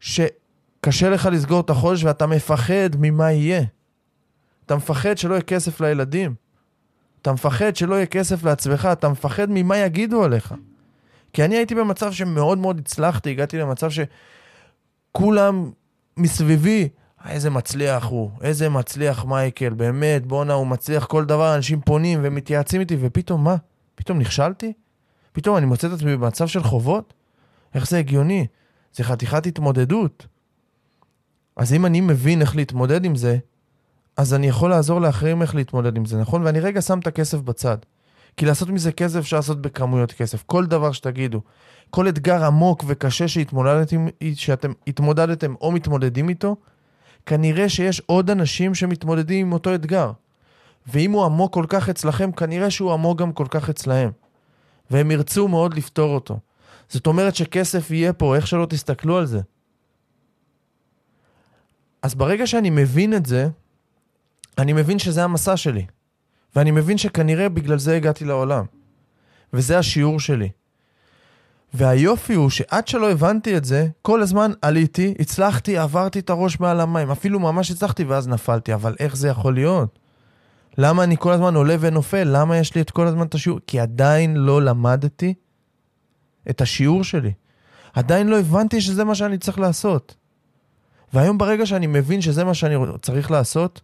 שקשה 0.00 1.10
לך 1.10 1.28
לסגור 1.32 1.60
את 1.60 1.70
החודש 1.70 2.04
ואתה 2.04 2.26
מפחד 2.26 2.90
ממה 2.98 3.32
יהיה. 3.32 3.62
אתה 4.66 4.76
מפחד 4.76 5.18
שלא 5.18 5.34
יהיה 5.34 5.42
כסף 5.42 5.80
לילדים. 5.80 6.34
אתה 7.22 7.32
מפחד 7.32 7.76
שלא 7.76 7.94
יהיה 7.94 8.06
כסף 8.06 8.44
לעצמך, 8.44 8.88
אתה 8.92 9.08
מפחד 9.08 9.46
ממה 9.50 9.76
יגידו 9.76 10.24
עליך. 10.24 10.54
כי 11.32 11.44
אני 11.44 11.56
הייתי 11.56 11.74
במצב 11.74 12.12
שמאוד 12.12 12.58
מאוד 12.58 12.78
הצלחתי, 12.78 13.30
הגעתי 13.30 13.58
למצב 13.58 13.88
שכולם 13.90 15.70
מסביבי, 16.16 16.88
איזה 17.28 17.50
מצליח 17.50 18.04
הוא, 18.04 18.30
איזה 18.42 18.68
מצליח 18.68 19.24
מייקל, 19.24 19.68
באמת, 19.74 20.26
בואנה, 20.26 20.52
הוא 20.52 20.66
מצליח 20.66 21.04
כל 21.04 21.24
דבר, 21.24 21.54
אנשים 21.54 21.80
פונים 21.80 22.20
ומתייעצים 22.22 22.80
איתי, 22.80 22.96
ופתאום 23.00 23.44
מה? 23.44 23.56
פתאום 23.94 24.18
נכשלתי? 24.18 24.72
פתאום 25.32 25.56
אני 25.56 25.66
מוצא 25.66 25.88
את 25.88 25.92
עצמי 25.92 26.16
במצב 26.16 26.46
של 26.46 26.62
חובות? 26.62 27.14
איך 27.74 27.88
זה 27.88 27.98
הגיוני? 27.98 28.46
זה 28.92 29.04
חתיכת 29.04 29.46
התמודדות. 29.46 30.26
אז 31.56 31.72
אם 31.72 31.86
אני 31.86 32.00
מבין 32.00 32.40
איך 32.40 32.56
להתמודד 32.56 33.04
עם 33.04 33.16
זה, 33.16 33.38
אז 34.16 34.34
אני 34.34 34.46
יכול 34.46 34.70
לעזור 34.70 35.00
לאחרים 35.00 35.42
איך 35.42 35.54
להתמודד 35.54 35.96
עם 35.96 36.04
זה, 36.04 36.20
נכון? 36.20 36.42
ואני 36.42 36.60
רגע 36.60 36.82
שם 36.82 36.98
את 36.98 37.06
הכסף 37.06 37.38
בצד. 37.38 37.76
כי 38.36 38.46
לעשות 38.46 38.68
מזה 38.68 38.92
כסף 38.92 39.18
אפשר 39.18 39.36
לעשות 39.36 39.62
בכמויות 39.62 40.12
כסף. 40.12 40.42
כל 40.46 40.66
דבר 40.66 40.92
שתגידו, 40.92 41.40
כל 41.90 42.08
אתגר 42.08 42.44
עמוק 42.44 42.84
וקשה 42.86 43.28
שהתמודדתם, 43.28 44.06
שאתם 44.34 44.72
התמודדתם 44.86 45.54
או 45.60 45.72
מתמודדים 45.72 46.28
איתו, 46.28 46.56
כנראה 47.26 47.68
שיש 47.68 48.02
עוד 48.06 48.30
אנשים 48.30 48.74
שמתמודדים 48.74 49.46
עם 49.46 49.52
אותו 49.52 49.74
אתגר. 49.74 50.12
ואם 50.86 51.12
הוא 51.12 51.24
עמוק 51.24 51.54
כל 51.54 51.64
כך 51.68 51.88
אצלכם, 51.88 52.32
כנראה 52.32 52.70
שהוא 52.70 52.92
עמוק 52.92 53.18
גם 53.18 53.32
כל 53.32 53.46
כך 53.50 53.70
אצלהם. 53.70 54.10
והם 54.90 55.10
ירצו 55.10 55.48
מאוד 55.48 55.74
לפתור 55.74 56.14
אותו. 56.14 56.38
זאת 56.88 57.06
אומרת 57.06 57.36
שכסף 57.36 57.90
יהיה 57.90 58.12
פה, 58.12 58.36
איך 58.36 58.46
שלא 58.46 58.66
תסתכלו 58.66 59.18
על 59.18 59.26
זה. 59.26 59.40
אז 62.02 62.14
ברגע 62.14 62.46
שאני 62.46 62.70
מבין 62.70 63.14
את 63.14 63.26
זה, 63.26 63.48
אני 64.58 64.72
מבין 64.72 64.98
שזה 64.98 65.24
המסע 65.24 65.56
שלי. 65.56 65.86
ואני 66.56 66.70
מבין 66.70 66.98
שכנראה 66.98 67.48
בגלל 67.48 67.78
זה 67.78 67.96
הגעתי 67.96 68.24
לעולם. 68.24 68.64
וזה 69.52 69.78
השיעור 69.78 70.20
שלי. 70.20 70.48
והיופי 71.74 72.34
הוא 72.34 72.50
שעד 72.50 72.88
שלא 72.88 73.10
הבנתי 73.10 73.56
את 73.56 73.64
זה, 73.64 73.88
כל 74.02 74.22
הזמן 74.22 74.52
עליתי, 74.62 75.14
הצלחתי, 75.18 75.78
עברתי 75.78 76.18
את 76.18 76.30
הראש 76.30 76.60
מעל 76.60 76.80
המים. 76.80 77.10
אפילו 77.10 77.40
ממש 77.40 77.70
הצלחתי 77.70 78.04
ואז 78.04 78.28
נפלתי, 78.28 78.74
אבל 78.74 78.96
איך 79.00 79.16
זה 79.16 79.28
יכול 79.28 79.54
להיות? 79.54 79.98
למה 80.78 81.04
אני 81.04 81.16
כל 81.18 81.32
הזמן 81.32 81.54
עולה 81.54 81.76
ונופל? 81.80 82.24
למה 82.24 82.56
יש 82.56 82.74
לי 82.74 82.80
את 82.80 82.90
כל 82.90 83.06
הזמן 83.06 83.26
את 83.26 83.34
השיעור? 83.34 83.60
כי 83.66 83.80
עדיין 83.80 84.36
לא 84.36 84.62
למדתי 84.62 85.34
את 86.50 86.60
השיעור 86.60 87.04
שלי. 87.04 87.32
עדיין 87.92 88.28
לא 88.28 88.38
הבנתי 88.38 88.80
שזה 88.80 89.04
מה 89.04 89.14
שאני 89.14 89.38
צריך 89.38 89.58
לעשות. 89.58 90.16
והיום 91.12 91.38
ברגע 91.38 91.66
שאני 91.66 91.86
מבין 91.86 92.20
שזה 92.20 92.44
מה 92.44 92.54
שאני 92.54 92.76
צריך 93.02 93.30
לעשות, 93.30 93.80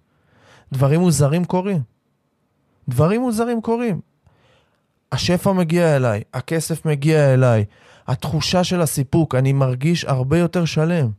דברים 0.73 1.01
מוזרים 1.01 1.45
קורים. 1.45 1.81
דברים 2.89 3.21
מוזרים 3.21 3.61
קורים. 3.61 4.01
השפע 5.13 5.53
מגיע 5.53 5.97
אליי, 5.97 6.23
הכסף 6.35 6.87
מגיע 6.87 7.35
אליי, 7.35 7.65
התחושה 8.07 8.65
של 8.65 8.81
הסיפוק, 8.81 9.35
אני 9.35 9.53
מרגיש 9.53 10.05
הרבה 10.05 10.39
יותר 10.39 10.65
שלם. 10.65 11.11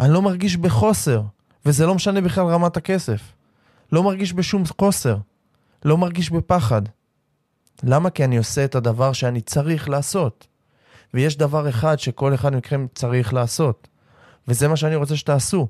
אני 0.00 0.12
לא 0.12 0.22
מרגיש 0.22 0.56
בחוסר, 0.56 1.22
וזה 1.66 1.86
לא 1.86 1.94
משנה 1.94 2.20
בכלל 2.20 2.44
רמת 2.46 2.76
הכסף. 2.76 3.20
לא 3.92 4.02
מרגיש 4.02 4.34
בשום 4.34 4.62
חוסר, 4.80 5.16
לא 5.84 5.98
מרגיש 5.98 6.30
בפחד. 6.30 6.82
למה? 7.82 8.10
כי 8.10 8.24
אני 8.24 8.36
עושה 8.36 8.64
את 8.64 8.74
הדבר 8.74 9.12
שאני 9.12 9.40
צריך 9.40 9.88
לעשות. 9.88 10.46
ויש 11.14 11.36
דבר 11.36 11.68
אחד 11.68 11.98
שכל 11.98 12.34
אחד 12.34 12.54
מכם 12.54 12.86
צריך 12.94 13.34
לעשות, 13.34 13.88
וזה 14.48 14.68
מה 14.68 14.76
שאני 14.76 14.96
רוצה 14.96 15.16
שתעשו. 15.16 15.68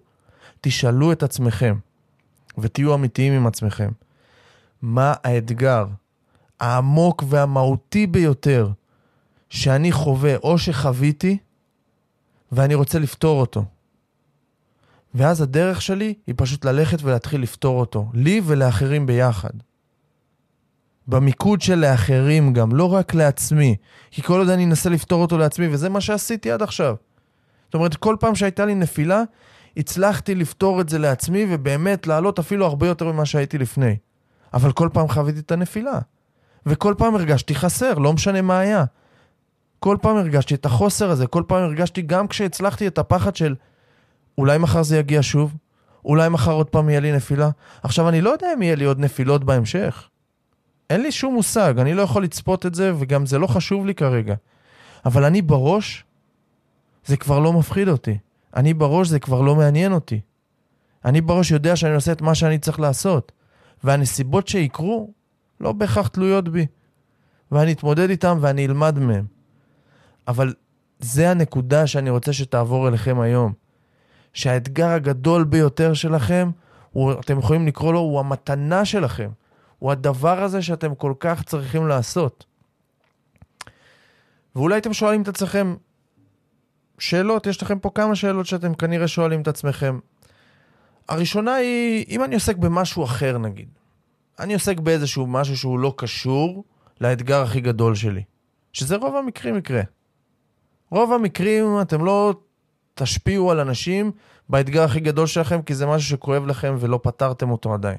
תשאלו 0.60 1.12
את 1.12 1.22
עצמכם, 1.22 1.78
ותהיו 2.58 2.94
אמיתיים 2.94 3.32
עם 3.32 3.46
עצמכם. 3.46 3.90
מה 4.82 5.14
האתגר 5.24 5.86
העמוק 6.60 7.24
והמהותי 7.28 8.06
ביותר 8.06 8.70
שאני 9.50 9.92
חווה 9.92 10.36
או 10.36 10.58
שחוויתי, 10.58 11.38
ואני 12.52 12.74
רוצה 12.74 12.98
לפתור 12.98 13.40
אותו. 13.40 13.64
ואז 15.14 15.40
הדרך 15.40 15.82
שלי 15.82 16.14
היא 16.26 16.34
פשוט 16.38 16.64
ללכת 16.64 17.02
ולהתחיל 17.02 17.42
לפתור 17.42 17.80
אותו, 17.80 18.06
לי 18.14 18.40
ולאחרים 18.44 19.06
ביחד. 19.06 19.50
במיקוד 21.08 21.60
של 21.60 21.74
לאחרים 21.74 22.52
גם, 22.52 22.72
לא 22.72 22.92
רק 22.92 23.14
לעצמי. 23.14 23.76
כי 24.10 24.22
כל 24.22 24.38
עוד 24.38 24.48
אני 24.48 24.64
אנסה 24.64 24.90
לפתור 24.90 25.22
אותו 25.22 25.38
לעצמי, 25.38 25.68
וזה 25.68 25.88
מה 25.88 26.00
שעשיתי 26.00 26.50
עד 26.50 26.62
עכשיו. 26.62 26.94
זאת 27.64 27.74
אומרת, 27.74 27.96
כל 27.96 28.16
פעם 28.20 28.34
שהייתה 28.34 28.64
לי 28.64 28.74
נפילה, 28.74 29.22
הצלחתי 29.76 30.34
לפתור 30.34 30.80
את 30.80 30.88
זה 30.88 30.98
לעצמי, 30.98 31.46
ובאמת 31.50 32.06
לעלות 32.06 32.38
אפילו 32.38 32.66
הרבה 32.66 32.86
יותר 32.86 33.12
ממה 33.12 33.26
שהייתי 33.26 33.58
לפני. 33.58 33.96
אבל 34.54 34.72
כל 34.72 34.88
פעם 34.92 35.08
חוויתי 35.08 35.40
את 35.40 35.52
הנפילה. 35.52 35.98
וכל 36.68 36.94
פעם 36.98 37.14
הרגשתי 37.14 37.54
חסר, 37.54 37.94
לא 37.94 38.12
משנה 38.12 38.42
מה 38.42 38.58
היה. 38.58 38.84
כל 39.78 39.96
פעם 40.02 40.16
הרגשתי 40.16 40.54
את 40.54 40.66
החוסר 40.66 41.10
הזה, 41.10 41.26
כל 41.26 41.42
פעם 41.46 41.62
הרגשתי 41.62 42.02
גם 42.02 42.28
כשהצלחתי 42.28 42.86
את 42.86 42.98
הפחד 42.98 43.36
של 43.36 43.54
אולי 44.38 44.58
מחר 44.58 44.82
זה 44.82 44.98
יגיע 44.98 45.18
שוב, 45.22 45.54
אולי 46.04 46.28
מחר 46.28 46.52
עוד 46.52 46.66
פעם 46.66 46.88
יהיה 46.88 47.00
לי 47.00 47.12
נפילה. 47.12 47.50
עכשיו, 47.82 48.08
אני 48.08 48.20
לא 48.20 48.30
יודע 48.30 48.46
אם 48.54 48.62
יהיה 48.62 48.74
לי 48.74 48.84
עוד 48.84 49.00
נפילות 49.00 49.44
בהמשך. 49.44 50.08
אין 50.90 51.02
לי 51.02 51.12
שום 51.12 51.34
מושג, 51.34 51.74
אני 51.78 51.94
לא 51.94 52.02
יכול 52.02 52.22
לצפות 52.22 52.66
את 52.66 52.74
זה, 52.74 52.92
וגם 52.98 53.26
זה 53.26 53.38
לא 53.38 53.46
חשוב 53.46 53.86
לי 53.86 53.94
כרגע. 53.94 54.34
אבל 55.04 55.24
אני 55.24 55.42
בראש, 55.42 56.04
זה 57.04 57.16
כבר 57.16 57.38
לא 57.38 57.52
מפחיד 57.52 57.88
אותי. 57.88 58.18
אני 58.56 58.74
בראש, 58.74 59.08
זה 59.08 59.18
כבר 59.18 59.40
לא 59.40 59.54
מעניין 59.54 59.92
אותי. 59.92 60.20
אני 61.04 61.20
בראש 61.20 61.50
יודע 61.50 61.76
שאני 61.76 61.94
עושה 61.94 62.12
את 62.12 62.22
מה 62.22 62.34
שאני 62.34 62.58
צריך 62.58 62.80
לעשות. 62.80 63.32
והנסיבות 63.84 64.48
שיקרו, 64.48 65.10
לא 65.60 65.72
בהכרח 65.72 66.08
תלויות 66.08 66.48
בי. 66.48 66.66
ואני 67.52 67.72
אתמודד 67.72 68.10
איתם 68.10 68.38
ואני 68.40 68.66
אלמד 68.66 68.98
מהם. 68.98 69.26
אבל 70.28 70.54
זה 70.98 71.30
הנקודה 71.30 71.86
שאני 71.86 72.10
רוצה 72.10 72.32
שתעבור 72.32 72.88
אליכם 72.88 73.20
היום. 73.20 73.52
שהאתגר 74.32 74.88
הגדול 74.88 75.44
ביותר 75.44 75.94
שלכם, 75.94 76.50
הוא, 76.90 77.12
אתם 77.12 77.38
יכולים 77.38 77.66
לקרוא 77.66 77.92
לו, 77.92 77.98
הוא 77.98 78.20
המתנה 78.20 78.84
שלכם. 78.84 79.30
הוא 79.78 79.92
הדבר 79.92 80.42
הזה 80.42 80.62
שאתם 80.62 80.94
כל 80.94 81.14
כך 81.20 81.42
צריכים 81.42 81.88
לעשות. 81.88 82.44
ואולי 84.56 84.78
אתם 84.78 84.92
שואלים 84.92 85.22
את 85.22 85.28
עצמכם 85.28 85.74
שאלות, 86.98 87.46
יש 87.46 87.62
לכם 87.62 87.78
פה 87.78 87.90
כמה 87.94 88.16
שאלות 88.16 88.46
שאתם 88.46 88.74
כנראה 88.74 89.08
שואלים 89.08 89.40
את 89.40 89.48
עצמכם. 89.48 89.98
הראשונה 91.08 91.54
היא, 91.54 92.04
אם 92.08 92.24
אני 92.24 92.34
עוסק 92.34 92.56
במשהו 92.56 93.04
אחר 93.04 93.38
נגיד, 93.38 93.68
אני 94.40 94.54
עוסק 94.54 94.80
באיזשהו 94.80 95.26
משהו 95.26 95.56
שהוא 95.56 95.78
לא 95.78 95.94
קשור 95.96 96.64
לאתגר 97.00 97.42
הכי 97.42 97.60
גדול 97.60 97.94
שלי, 97.94 98.22
שזה 98.72 98.96
רוב 98.96 99.16
המקרים 99.16 99.56
יקרה. 99.56 99.82
רוב 100.90 101.12
המקרים 101.12 101.80
אתם 101.80 102.04
לא 102.04 102.34
תשפיעו 102.94 103.50
על 103.50 103.60
אנשים 103.60 104.12
באתגר 104.48 104.82
הכי 104.82 105.00
גדול 105.00 105.26
שלכם, 105.26 105.62
כי 105.62 105.74
זה 105.74 105.86
משהו 105.86 106.08
שכואב 106.08 106.46
לכם 106.46 106.76
ולא 106.78 107.00
פתרתם 107.02 107.50
אותו 107.50 107.74
עדיין. 107.74 107.98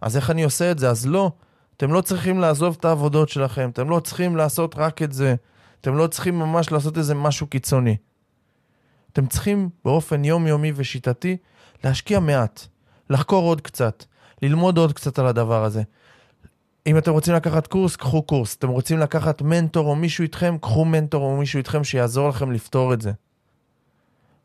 אז 0.00 0.16
איך 0.16 0.30
אני 0.30 0.44
עושה 0.44 0.70
את 0.70 0.78
זה? 0.78 0.90
אז 0.90 1.06
לא, 1.06 1.32
אתם 1.76 1.92
לא 1.92 2.00
צריכים 2.00 2.40
לעזוב 2.40 2.76
את 2.78 2.84
העבודות 2.84 3.28
שלכם, 3.28 3.70
אתם 3.72 3.90
לא 3.90 4.00
צריכים 4.00 4.36
לעשות 4.36 4.74
רק 4.76 5.02
את 5.02 5.12
זה, 5.12 5.34
אתם 5.80 5.96
לא 5.96 6.06
צריכים 6.06 6.38
ממש 6.38 6.72
לעשות 6.72 6.98
איזה 6.98 7.14
משהו 7.14 7.46
קיצוני. 7.46 7.96
אתם 9.12 9.26
צריכים 9.26 9.68
באופן 9.84 10.24
יומיומי 10.24 10.72
ושיטתי 10.74 11.36
להשקיע 11.84 12.20
מעט, 12.20 12.60
לחקור 13.10 13.44
עוד 13.44 13.60
קצת, 13.60 14.04
ללמוד 14.42 14.78
עוד 14.78 14.92
קצת 14.92 15.18
על 15.18 15.26
הדבר 15.26 15.64
הזה. 15.64 15.82
אם 16.86 16.98
אתם 16.98 17.10
רוצים 17.10 17.34
לקחת 17.34 17.66
קורס, 17.66 17.96
קחו 17.96 18.22
קורס. 18.22 18.56
אתם 18.56 18.68
רוצים 18.68 18.98
לקחת 18.98 19.42
מנטור 19.42 19.86
או 19.86 19.96
מישהו 19.96 20.22
איתכם, 20.22 20.56
קחו 20.60 20.84
מנטור 20.84 21.24
או 21.24 21.36
מישהו 21.36 21.58
איתכם 21.58 21.84
שיעזור 21.84 22.28
לכם 22.28 22.52
לפתור 22.52 22.94
את 22.94 23.00
זה. 23.00 23.12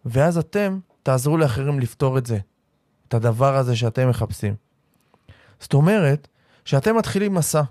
ואז 0.05 0.38
אתם 0.38 0.79
תעזרו 1.03 1.38
לאחרים 1.38 1.79
לפתור 1.79 2.17
את 2.17 2.25
זה, 2.25 2.38
את 3.07 3.13
הדבר 3.13 3.55
הזה 3.55 3.75
שאתם 3.75 4.09
מחפשים. 4.09 4.55
זאת 5.59 5.73
אומרת, 5.73 6.27
שאתם 6.65 6.97
מתחילים 6.97 7.33
מסע, 7.33 7.62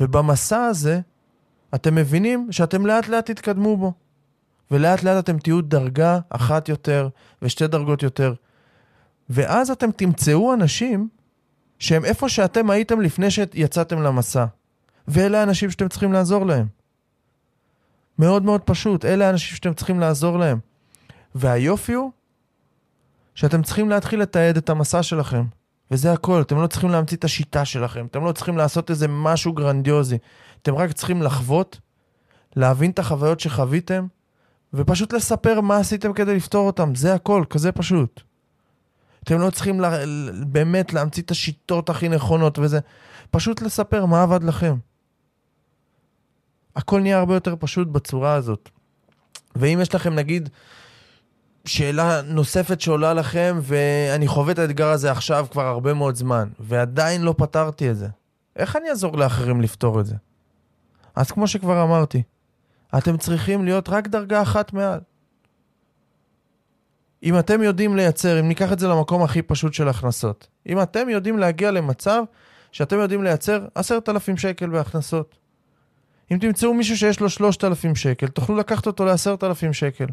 ובמסע 0.00 0.64
הזה 0.64 1.00
אתם 1.74 1.94
מבינים 1.94 2.52
שאתם 2.52 2.86
לאט 2.86 3.08
לאט 3.08 3.30
תתקדמו 3.30 3.76
בו, 3.76 3.92
ולאט 4.70 5.02
לאט 5.02 5.24
אתם 5.24 5.38
תהיו 5.38 5.62
דרגה 5.62 6.18
אחת 6.28 6.68
יותר 6.68 7.08
ושתי 7.42 7.66
דרגות 7.66 8.02
יותר, 8.02 8.34
ואז 9.30 9.70
אתם 9.70 9.90
תמצאו 9.90 10.54
אנשים 10.54 11.08
שהם 11.78 12.04
איפה 12.04 12.28
שאתם 12.28 12.70
הייתם 12.70 13.00
לפני 13.00 13.30
שיצאתם 13.30 14.02
למסע, 14.02 14.44
ואלה 15.08 15.40
האנשים 15.40 15.70
שאתם 15.70 15.88
צריכים 15.88 16.12
לעזור 16.12 16.46
להם. 16.46 16.66
מאוד 18.18 18.42
מאוד 18.42 18.60
פשוט, 18.60 19.04
אלה 19.04 19.26
האנשים 19.26 19.56
שאתם 19.56 19.74
צריכים 19.74 20.00
לעזור 20.00 20.38
להם. 20.38 20.58
והיופי 21.34 21.92
הוא 21.92 22.10
שאתם 23.34 23.62
צריכים 23.62 23.90
להתחיל 23.90 24.20
לתעד 24.20 24.56
את 24.56 24.70
המסע 24.70 25.02
שלכם. 25.02 25.44
וזה 25.90 26.12
הכל, 26.12 26.40
אתם 26.40 26.62
לא 26.62 26.66
צריכים 26.66 26.90
להמציא 26.90 27.16
את 27.16 27.24
השיטה 27.24 27.64
שלכם, 27.64 28.06
אתם 28.06 28.24
לא 28.24 28.32
צריכים 28.32 28.56
לעשות 28.56 28.90
איזה 28.90 29.08
משהו 29.08 29.52
גרנדיוזי. 29.52 30.18
אתם 30.62 30.74
רק 30.74 30.92
צריכים 30.92 31.22
לחוות, 31.22 31.80
להבין 32.56 32.90
את 32.90 32.98
החוויות 32.98 33.40
שחוויתם, 33.40 34.06
ופשוט 34.74 35.12
לספר 35.12 35.60
מה 35.60 35.76
עשיתם 35.76 36.12
כדי 36.12 36.36
לפתור 36.36 36.66
אותם. 36.66 36.94
זה 36.94 37.14
הכל, 37.14 37.44
כזה 37.50 37.72
פשוט. 37.72 38.29
אתם 39.24 39.40
לא 39.40 39.50
צריכים 39.50 39.80
לה, 39.80 39.98
באמת 40.46 40.92
להמציא 40.92 41.22
את 41.22 41.30
השיטות 41.30 41.90
הכי 41.90 42.08
נכונות 42.08 42.58
וזה, 42.58 42.78
פשוט 43.30 43.62
לספר 43.62 44.06
מה 44.06 44.22
עבד 44.22 44.44
לכם. 44.44 44.76
הכל 46.76 47.00
נהיה 47.00 47.18
הרבה 47.18 47.34
יותר 47.34 47.54
פשוט 47.58 47.88
בצורה 47.88 48.34
הזאת. 48.34 48.68
ואם 49.56 49.78
יש 49.82 49.94
לכם 49.94 50.14
נגיד 50.14 50.48
שאלה 51.64 52.22
נוספת 52.22 52.80
שעולה 52.80 53.14
לכם, 53.14 53.58
ואני 53.62 54.28
חווה 54.28 54.52
את 54.52 54.58
האתגר 54.58 54.88
הזה 54.88 55.10
עכשיו 55.10 55.46
כבר 55.50 55.66
הרבה 55.66 55.94
מאוד 55.94 56.14
זמן, 56.14 56.48
ועדיין 56.60 57.22
לא 57.22 57.34
פתרתי 57.38 57.90
את 57.90 57.96
זה. 57.96 58.08
איך 58.56 58.76
אני 58.76 58.90
אעזור 58.90 59.18
לאחרים 59.18 59.60
לפתור 59.60 60.00
את 60.00 60.06
זה? 60.06 60.14
אז 61.16 61.30
כמו 61.30 61.48
שכבר 61.48 61.82
אמרתי, 61.82 62.22
אתם 62.98 63.16
צריכים 63.16 63.64
להיות 63.64 63.88
רק 63.88 64.08
דרגה 64.08 64.42
אחת 64.42 64.72
מעל. 64.72 65.00
אם 67.22 67.38
אתם 67.38 67.62
יודעים 67.62 67.96
לייצר, 67.96 68.40
אם 68.40 68.48
ניקח 68.48 68.72
את 68.72 68.78
זה 68.78 68.88
למקום 68.88 69.22
הכי 69.22 69.42
פשוט 69.42 69.74
של 69.74 69.88
הכנסות, 69.88 70.48
אם 70.66 70.82
אתם 70.82 71.08
יודעים 71.08 71.38
להגיע 71.38 71.70
למצב 71.70 72.22
שאתם 72.72 72.98
יודעים 72.98 73.22
לייצר 73.22 73.66
עשרת 73.74 74.08
אלפים 74.08 74.36
שקל 74.36 74.70
בהכנסות. 74.70 75.38
אם 76.32 76.38
תמצאו 76.38 76.74
מישהו 76.74 76.96
שיש 76.96 77.20
לו 77.20 77.30
שלושת 77.30 77.64
אלפים 77.64 77.94
שקל, 77.94 78.26
תוכלו 78.26 78.56
לקחת 78.56 78.86
אותו 78.86 79.04
לעשרת 79.04 79.44
אלפים 79.44 79.72
שקל. 79.72 80.06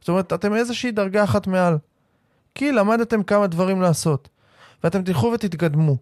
זאת 0.00 0.08
אומרת, 0.08 0.32
אתם 0.32 0.54
איזושהי 0.54 0.90
דרגה 0.90 1.24
אחת 1.24 1.46
מעל. 1.46 1.78
כי 2.54 2.72
למדתם 2.72 3.22
כמה 3.22 3.46
דברים 3.46 3.82
לעשות. 3.82 4.28
ואתם 4.84 5.02
תלכו 5.02 5.30
ותתקדמו. 5.34 5.96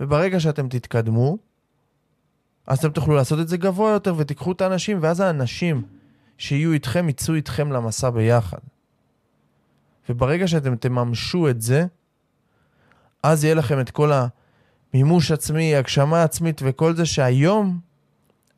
וברגע 0.00 0.40
שאתם 0.40 0.68
תתקדמו, 0.68 1.38
אז 2.66 2.78
אתם 2.78 2.90
תוכלו 2.90 3.14
לעשות 3.14 3.40
את 3.40 3.48
זה 3.48 3.56
גבוה 3.56 3.90
יותר 3.90 4.14
ותיקחו 4.18 4.52
את 4.52 4.60
האנשים, 4.60 4.98
ואז 5.00 5.20
האנשים 5.20 5.82
שיהיו 6.38 6.72
איתכם 6.72 7.08
יצאו 7.08 7.34
איתכם 7.34 7.72
למסע 7.72 8.10
ביחד. 8.10 8.58
וברגע 10.08 10.48
שאתם 10.48 10.76
תממשו 10.76 11.48
את 11.48 11.60
זה, 11.60 11.86
אז 13.22 13.44
יהיה 13.44 13.54
לכם 13.54 13.80
את 13.80 13.90
כל 13.90 14.12
המימוש 14.92 15.30
עצמי, 15.30 15.76
הגשמה 15.76 16.22
עצמית 16.22 16.60
וכל 16.64 16.94
זה 16.94 17.06
שהיום 17.06 17.80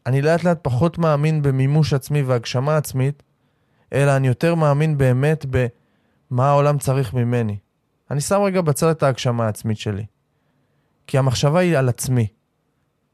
אני 0.06 0.22
לאט 0.22 0.44
לאט 0.44 0.58
פחות 0.62 0.98
מאמין 0.98 1.42
במימוש 1.42 1.92
עצמי 1.92 2.22
והגשמה 2.22 2.76
עצמית, 2.76 3.22
אלא 3.92 4.16
אני 4.16 4.28
יותר 4.28 4.54
מאמין 4.54 4.98
באמת 4.98 5.46
במה 5.50 6.48
העולם 6.48 6.78
צריך 6.78 7.14
ממני. 7.14 7.56
אני 8.10 8.20
שם 8.20 8.40
רגע 8.42 8.60
בצד 8.60 8.86
את 8.86 9.02
ההגשמה 9.02 9.46
העצמית 9.46 9.78
שלי. 9.78 10.06
כי 11.06 11.18
המחשבה 11.18 11.58
היא 11.58 11.78
על 11.78 11.88
עצמי. 11.88 12.26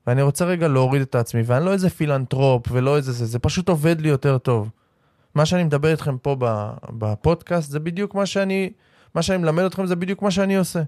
ואני 0.07 0.23
רוצה 0.23 0.45
רגע 0.45 0.69
להוריד 0.69 1.03
את 1.03 1.15
העצמי, 1.15 1.43
ואני 1.47 1.65
לא 1.65 1.73
איזה 1.73 1.91
פילנטרופ 1.91 2.67
ולא 2.71 2.97
איזה 2.97 3.13
זה, 3.13 3.27
זה 3.27 3.39
פשוט 3.39 3.69
עובד 3.69 4.01
לי 4.01 4.09
יותר 4.09 4.39
טוב. 4.39 4.71
מה 5.37 5.47
שאני 5.47 5.65
מדבר 5.65 5.91
איתכם 5.91 6.19
פה 6.19 6.37
בפודקאסט 6.99 7.71
זה 7.71 7.81
בדיוק 7.81 8.15
מה 8.15 8.27
שאני, 8.27 8.73
מה 9.15 9.23
שאני 9.23 9.39
מלמד 9.39 9.65
אתכם 9.65 9.87
זה 9.87 9.97
בדיוק 9.97 10.23
מה 10.23 10.31
שאני 10.31 10.57
עושה. 10.57 10.83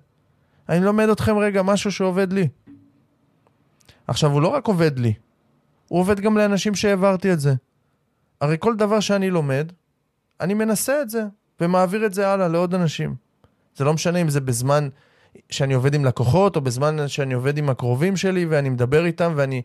אני 0.68 0.80
מלמד 0.80 1.08
אתכם 1.08 1.38
רגע 1.38 1.62
משהו 1.62 1.92
שעובד 1.92 2.32
לי. 2.32 2.48
עכשיו, 4.06 4.30
הוא 4.30 4.42
לא 4.42 4.48
רק 4.48 4.66
עובד 4.66 4.98
לי, 4.98 5.14
הוא 5.88 6.00
עובד 6.00 6.20
גם 6.20 6.38
לאנשים 6.38 6.74
שהעברתי 6.74 7.32
את 7.32 7.40
זה. 7.40 7.54
הרי 8.40 8.56
כל 8.58 8.76
דבר 8.76 9.00
שאני 9.00 9.30
לומד, 9.30 9.72
אני 10.40 10.54
מנסה 10.54 11.02
את 11.02 11.10
זה, 11.10 11.24
ומעביר 11.60 12.06
את 12.06 12.14
זה 12.14 12.28
הלאה 12.28 12.48
לעוד 12.48 12.74
אנשים. 12.74 13.14
זה 13.76 13.84
לא 13.84 13.92
משנה 13.92 14.18
אם 14.18 14.28
זה 14.28 14.40
בזמן 14.40 14.88
שאני 15.50 15.74
עובד 15.74 15.94
עם 15.94 16.04
לקוחות, 16.04 16.56
או 16.56 16.60
בזמן 16.60 17.08
שאני 17.08 17.34
עובד 17.34 17.58
עם 17.58 17.70
הקרובים 17.70 18.16
שלי, 18.16 18.44
ואני 18.44 18.68
מדבר 18.68 19.04
איתם, 19.04 19.32
ואני 19.36 19.62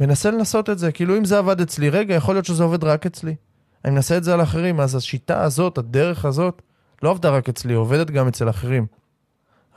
מנסה 0.00 0.30
לנסות 0.30 0.70
את 0.70 0.78
זה. 0.78 0.92
כאילו, 0.92 1.16
אם 1.16 1.24
זה 1.24 1.38
עבד 1.38 1.60
אצלי, 1.60 1.90
רגע, 1.90 2.14
יכול 2.14 2.34
להיות 2.34 2.46
שזה 2.46 2.62
עובד 2.62 2.84
רק 2.84 3.06
אצלי. 3.06 3.34
אני 3.84 3.94
מנסה 3.94 4.16
את 4.16 4.24
זה 4.24 4.34
על 4.34 4.42
אחרים, 4.42 4.80
אז 4.80 4.94
השיטה 4.94 5.42
הזאת, 5.42 5.78
הדרך 5.78 6.24
הזאת, 6.24 6.62
לא 7.02 7.10
עבדה 7.10 7.30
רק 7.30 7.48
אצלי, 7.48 7.74
עובדת 7.74 8.10
גם 8.10 8.28
אצל 8.28 8.50
אחרים. 8.50 8.86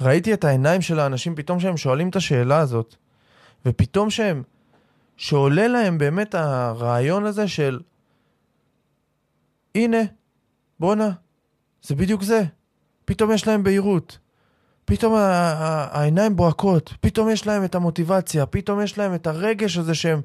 ראיתי 0.01 0.33
את 0.33 0.43
העיניים 0.43 0.81
של 0.81 0.99
האנשים 0.99 1.35
פתאום 1.35 1.59
שהם 1.59 1.77
שואלים 1.77 2.09
את 2.09 2.15
השאלה 2.15 2.57
הזאת, 2.59 2.95
ופתאום 3.65 4.09
שהם, 4.09 4.43
שעולה 5.17 5.67
להם 5.67 5.97
באמת 5.97 6.35
הרעיון 6.35 7.25
הזה 7.25 7.47
של, 7.47 7.79
הנה, 9.75 9.97
בואנה, 10.79 11.09
זה 11.81 11.95
בדיוק 11.95 12.23
זה. 12.23 12.43
פתאום 13.05 13.31
יש 13.31 13.47
להם 13.47 13.63
בהירות. 13.63 14.17
פתאום 14.85 15.13
העיניים 15.15 16.35
בוהקות, 16.35 16.93
פתאום 17.01 17.29
יש 17.29 17.47
להם 17.47 17.63
את 17.63 17.75
המוטיבציה, 17.75 18.45
פתאום 18.45 18.81
יש 18.81 18.97
להם 18.97 19.15
את 19.15 19.27
הרגש 19.27 19.77
הזה 19.77 19.95
שהם 19.95 20.21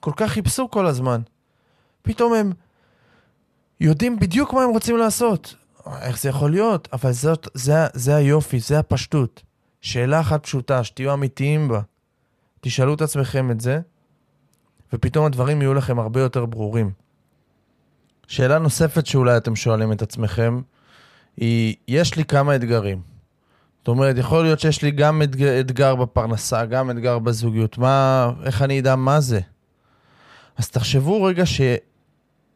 כל 0.00 0.12
כך 0.16 0.30
חיפשו 0.30 0.70
כל 0.70 0.86
הזמן. 0.86 1.20
פתאום 2.02 2.34
הם 2.34 2.52
יודעים 3.80 4.18
בדיוק 4.18 4.52
מה 4.52 4.62
הם 4.62 4.70
רוצים 4.70 4.96
לעשות. 4.96 5.54
איך 6.02 6.20
זה 6.20 6.28
יכול 6.28 6.50
להיות? 6.50 6.88
אבל 6.92 7.12
זאת, 7.12 7.48
זה, 7.54 7.74
זה 7.94 8.16
היופי, 8.16 8.60
זה 8.60 8.78
הפשטות. 8.78 9.42
שאלה 9.80 10.20
אחת 10.20 10.42
פשוטה, 10.42 10.84
שתהיו 10.84 11.14
אמיתיים 11.14 11.68
בה. 11.68 11.80
תשאלו 12.60 12.94
את 12.94 13.00
עצמכם 13.00 13.50
את 13.50 13.60
זה, 13.60 13.80
ופתאום 14.92 15.26
הדברים 15.26 15.62
יהיו 15.62 15.74
לכם 15.74 15.98
הרבה 15.98 16.20
יותר 16.20 16.46
ברורים. 16.46 16.90
שאלה 18.26 18.58
נוספת 18.58 19.06
שאולי 19.06 19.36
אתם 19.36 19.56
שואלים 19.56 19.92
את 19.92 20.02
עצמכם, 20.02 20.60
היא, 21.36 21.74
יש 21.88 22.16
לי 22.16 22.24
כמה 22.24 22.56
אתגרים. 22.56 23.00
זאת 23.78 23.88
אומרת, 23.88 24.16
יכול 24.18 24.42
להיות 24.42 24.60
שיש 24.60 24.82
לי 24.82 24.90
גם 24.90 25.22
אתגר, 25.22 25.60
אתגר 25.60 25.94
בפרנסה, 25.94 26.64
גם 26.64 26.90
אתגר 26.90 27.18
בזוגיות. 27.18 27.78
מה, 27.78 28.30
איך 28.44 28.62
אני 28.62 28.80
אדע 28.80 28.96
מה 28.96 29.20
זה? 29.20 29.40
אז 30.56 30.70
תחשבו 30.70 31.22
רגע 31.22 31.46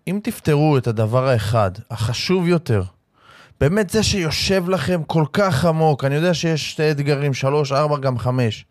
שאם 0.06 0.20
תפתרו 0.22 0.78
את 0.78 0.86
הדבר 0.86 1.28
האחד, 1.28 1.70
החשוב 1.90 2.48
יותר, 2.48 2.82
באמת 3.60 3.90
זה 3.90 4.02
שיושב 4.02 4.68
לכם 4.68 5.02
כל 5.06 5.24
כך 5.32 5.64
עמוק, 5.64 6.04
אני 6.04 6.14
יודע 6.14 6.34
שיש 6.34 6.70
שתי 6.70 6.90
אתגרים, 6.90 7.34
שלוש, 7.34 7.72
ארבע, 7.72 7.98
גם 7.98 8.18
חמש, 8.18 8.66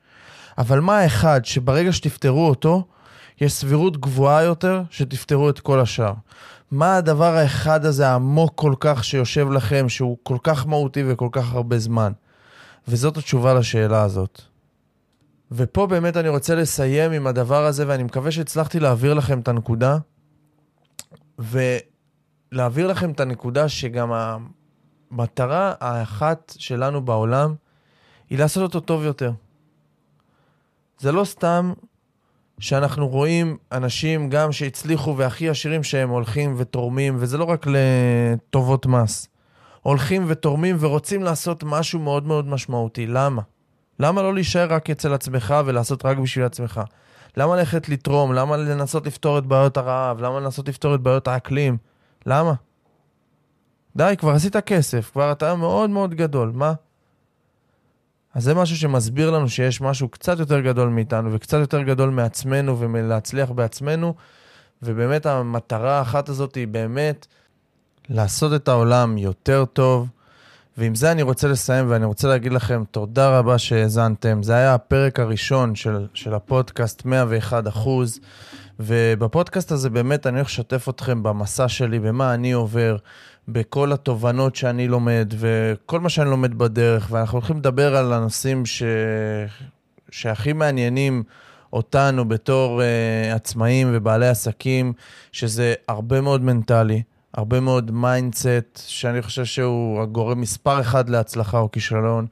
אבל 0.58 0.80
מה 0.80 1.00
האחד 1.00 1.46
שברגע 1.46 1.93
שתפתרו 1.93 2.50
אותו, 2.50 2.88
יש 3.41 3.54
סבירות 3.54 3.98
גבוהה 3.98 4.43
יותר 4.43 4.82
שתפתרו 4.89 5.50
את 5.50 5.60
כל 5.60 5.80
השאר. 5.80 6.13
מה 6.72 6.96
הדבר 6.96 7.36
האחד 7.36 7.86
הזה 7.86 8.08
העמוק 8.08 8.52
כל 8.56 8.74
כך 8.80 9.04
שיושב 9.04 9.52
לכם, 9.52 9.89
שהוא 9.89 10.17
כל 10.24 10.38
כך 10.43 10.67
מהותי 10.67 11.04
וכל 11.08 11.30
כך 11.32 11.54
הרבה 11.54 11.80
זמן? 11.80 12.12
וזאת 12.88 13.17
התשובה 13.17 13.54
לשאלה 13.54 14.02
הזאת. 14.02 14.41
ופה 15.52 15.88
באמת 15.88 16.17
אני 16.17 16.30
רוצה 16.30 16.56
לסיים 16.56 17.12
עם 17.12 17.28
הדבר 17.28 17.65
הזה, 17.65 17.84
ואני 17.88 18.04
מקווה 18.04 18.32
שהצלחתי 18.32 18.80
להעביר 18.80 19.13
לכם 19.13 19.39
את 19.39 19.48
הנקודה, 19.48 19.98
ולהעביר 21.39 22.88
לכם 22.88 23.12
את 23.12 23.19
הנקודה 23.19 23.69
שגם 23.69 24.12
המטרה 25.12 25.74
האחת 25.80 26.54
שלנו 26.58 27.06
בעולם 27.06 27.54
היא 28.30 28.39
לעשות 28.39 28.63
אותו 28.63 28.80
טוב 28.80 29.04
יותר. 29.04 29.32
זה 31.00 31.12
לא 31.12 31.24
סתם 31.24 31.74
שאנחנו 32.60 33.08
רואים 33.08 33.58
אנשים 33.72 34.30
גם 34.30 34.52
שהצליחו 34.52 35.17
והכי 35.17 35.50
עשירים 35.50 35.84
שהם 35.84 36.10
הולכים 36.10 36.56
ותורמים, 36.58 37.15
וזה 37.19 37.38
לא 37.38 37.43
רק 37.43 37.65
לטובות 37.67 38.86
מס. 38.86 39.28
הולכים 39.82 40.26
ותורמים 40.28 40.76
ורוצים 40.80 41.24
לעשות 41.24 41.63
משהו 41.63 42.00
מאוד 42.00 42.28
מאוד 42.28 42.48
משמעותי. 42.48 43.08
למה? 43.08 43.41
למה 44.00 44.22
לא 44.22 44.34
להישאר 44.34 44.74
רק 44.74 44.89
אצל 44.89 45.13
עצמך 45.13 45.56
ולעשות 45.65 46.06
רק 46.06 46.17
בשביל 46.17 46.46
עצמך? 46.46 46.82
למה 47.38 47.56
ללכת 47.56 47.89
לתרום? 47.89 48.34
למה 48.34 48.58
לנסות 48.58 49.08
לפתור 49.08 49.38
את 49.38 49.46
בעיות 49.46 49.78
הרעב? 49.78 50.22
למה 50.22 50.39
לנסות 50.39 50.69
לפתור 50.69 50.96
את 50.96 51.02
בעיות 51.02 51.28
האקלים? 51.28 51.78
למה? 52.26 52.54
די, 53.96 54.15
כבר 54.17 54.32
עשית 54.32 54.58
כסף, 54.58 55.10
כבר 55.12 55.32
אתה 55.32 55.56
מאוד 55.56 55.89
מאוד 55.89 56.13
גדול, 56.13 56.52
מה? 56.56 56.74
אז 58.34 58.43
זה 58.43 58.54
משהו 58.54 58.78
שמסביר 58.78 59.32
לנו 59.32 59.50
שיש 59.50 59.82
משהו 59.82 60.10
קצת 60.10 60.39
יותר 60.39 60.60
גדול 60.60 60.89
מאיתנו 60.89 61.34
וקצת 61.34 61.58
יותר 61.58 61.82
גדול 61.82 62.10
מעצמנו 62.10 62.80
ומלהצליח 62.80 63.52
בעצמנו, 63.52 64.13
ובאמת 64.82 65.26
המטרה 65.26 66.00
האחת 66.00 66.30
הזאת 66.30 66.56
היא 66.56 66.67
באמת 66.67 67.28
לעשות 68.10 68.54
את 68.54 68.67
העולם 68.67 69.17
יותר 69.17 69.65
טוב. 69.65 70.10
ועם 70.78 70.96
זה 70.96 71.12
אני 71.12 71.22
רוצה 71.22 71.48
לסיים 71.48 71.86
ואני 71.90 72.06
רוצה 72.06 72.28
להגיד 72.28 72.54
לכם 72.54 72.84
תודה 72.92 73.40
רבה 73.40 73.58
שהאזנתם. 73.58 74.44
זה 74.44 74.56
היה 74.56 74.74
הפרק 74.74 75.20
הראשון 75.20 75.76
של, 75.76 76.08
של 76.14 76.34
הפודקאסט 76.34 77.06
101 77.06 77.68
אחוז, 77.68 78.20
ובפודקאסט 78.80 79.72
הזה 79.72 79.90
באמת 79.90 80.28
אני 80.28 80.38
הולך 80.38 80.48
לשתף 80.48 80.90
אתכם 80.90 81.24
במסע 81.24 81.68
שלי, 81.68 82.00
במה 82.00 82.34
אני 82.34 82.52
עובר, 82.52 82.98
בכל 83.48 83.92
התובנות 83.92 84.56
שאני 84.56 84.88
לומד 84.88 85.34
וכל 85.40 86.00
מה 86.00 86.10
שאני 86.10 86.30
לומד 86.30 86.58
בדרך, 86.58 87.08
ואנחנו 87.12 87.38
הולכים 87.38 87.58
לדבר 87.58 87.96
על 87.96 88.14
הנושאים 88.14 88.66
ש... 88.66 88.84
שהכי 90.10 90.54
מעניינים 90.54 91.24
אותנו 91.74 92.28
בתור 92.28 92.82
uh, 92.82 93.36
עצמאים 93.36 93.90
ובעלי 93.94 94.28
עסקים, 94.28 94.94
שזה 95.32 95.74
הרבה 95.88 96.22
מאוד 96.22 96.42
מנטלי. 96.42 97.04
הרבה 97.34 97.60
מאוד 97.60 97.91
mindset, 97.91 98.84
שאני 98.88 99.22
חושב 99.22 99.46
שהוא 99.46 100.02
הגורם 100.02 100.41
מספר 100.41 100.82
אחד 100.82 101.10
להצלחה 101.10 101.60
או 101.60 101.72
כישלון, 101.72 102.26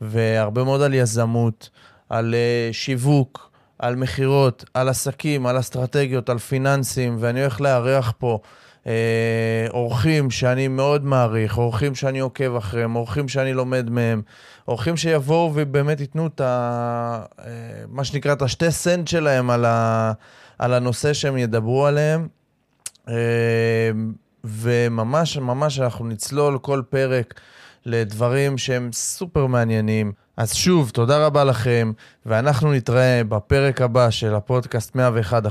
והרבה 0.00 0.64
מאוד 0.64 0.82
על 0.82 0.94
יזמות, 0.94 1.70
על 2.08 2.34
uh, 2.34 2.74
שיווק, 2.74 3.50
על 3.78 3.96
מכירות, 3.96 4.64
על 4.74 4.88
עסקים, 4.88 5.46
על 5.46 5.58
אסטרטגיות, 5.58 6.28
על 6.28 6.38
פיננסים, 6.38 7.16
ואני 7.20 7.40
הולך 7.40 7.60
לארח 7.60 8.12
פה 8.18 8.38
uh, 8.84 8.86
אורחים 9.70 10.30
שאני 10.30 10.68
מאוד 10.68 11.04
מעריך, 11.04 11.58
אורחים 11.58 11.94
שאני 11.94 12.18
עוקב 12.18 12.56
אחריהם, 12.56 12.96
אורחים 12.96 13.28
שאני 13.28 13.52
לומד 13.52 13.90
מהם, 13.90 14.22
אורחים 14.68 14.96
שיבואו 14.96 15.52
ובאמת 15.54 16.00
ייתנו 16.00 16.26
את 16.26 16.40
ה... 16.40 17.24
Uh, 17.38 17.42
מה 17.88 18.04
שנקרא, 18.04 18.32
את 18.32 18.42
השתי 18.42 18.70
סנט 18.70 19.08
שלהם 19.08 19.50
על, 19.50 19.64
ה, 19.64 20.12
על 20.58 20.74
הנושא 20.74 21.12
שהם 21.12 21.38
ידברו 21.38 21.86
עליהם. 21.86 22.28
Uh, 23.06 23.10
וממש 24.44 25.36
ממש 25.36 25.80
אנחנו 25.80 26.06
נצלול 26.06 26.58
כל 26.58 26.82
פרק 26.88 27.40
לדברים 27.86 28.58
שהם 28.58 28.92
סופר 28.92 29.46
מעניינים. 29.46 30.12
אז 30.36 30.54
שוב, 30.54 30.90
תודה 30.90 31.26
רבה 31.26 31.44
לכם, 31.44 31.92
ואנחנו 32.26 32.72
נתראה 32.72 33.22
בפרק 33.28 33.80
הבא 33.80 34.10
של 34.10 34.34
הפודקאסט 34.34 34.94
101 34.94 35.42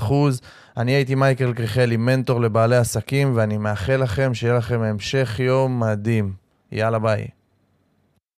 אני 0.77 0.91
הייתי 0.91 1.15
מייקל 1.15 1.53
קריכלי, 1.53 1.97
מנטור 1.97 2.41
לבעלי 2.41 2.75
עסקים, 2.75 3.31
ואני 3.35 3.57
מאחל 3.57 3.95
לכם 3.95 4.33
שיהיה 4.33 4.53
לכם 4.53 4.81
המשך 4.81 5.39
יום 5.39 5.79
מדהים. 5.79 6.33
יאללה 6.71 6.99
ביי. 6.99 7.27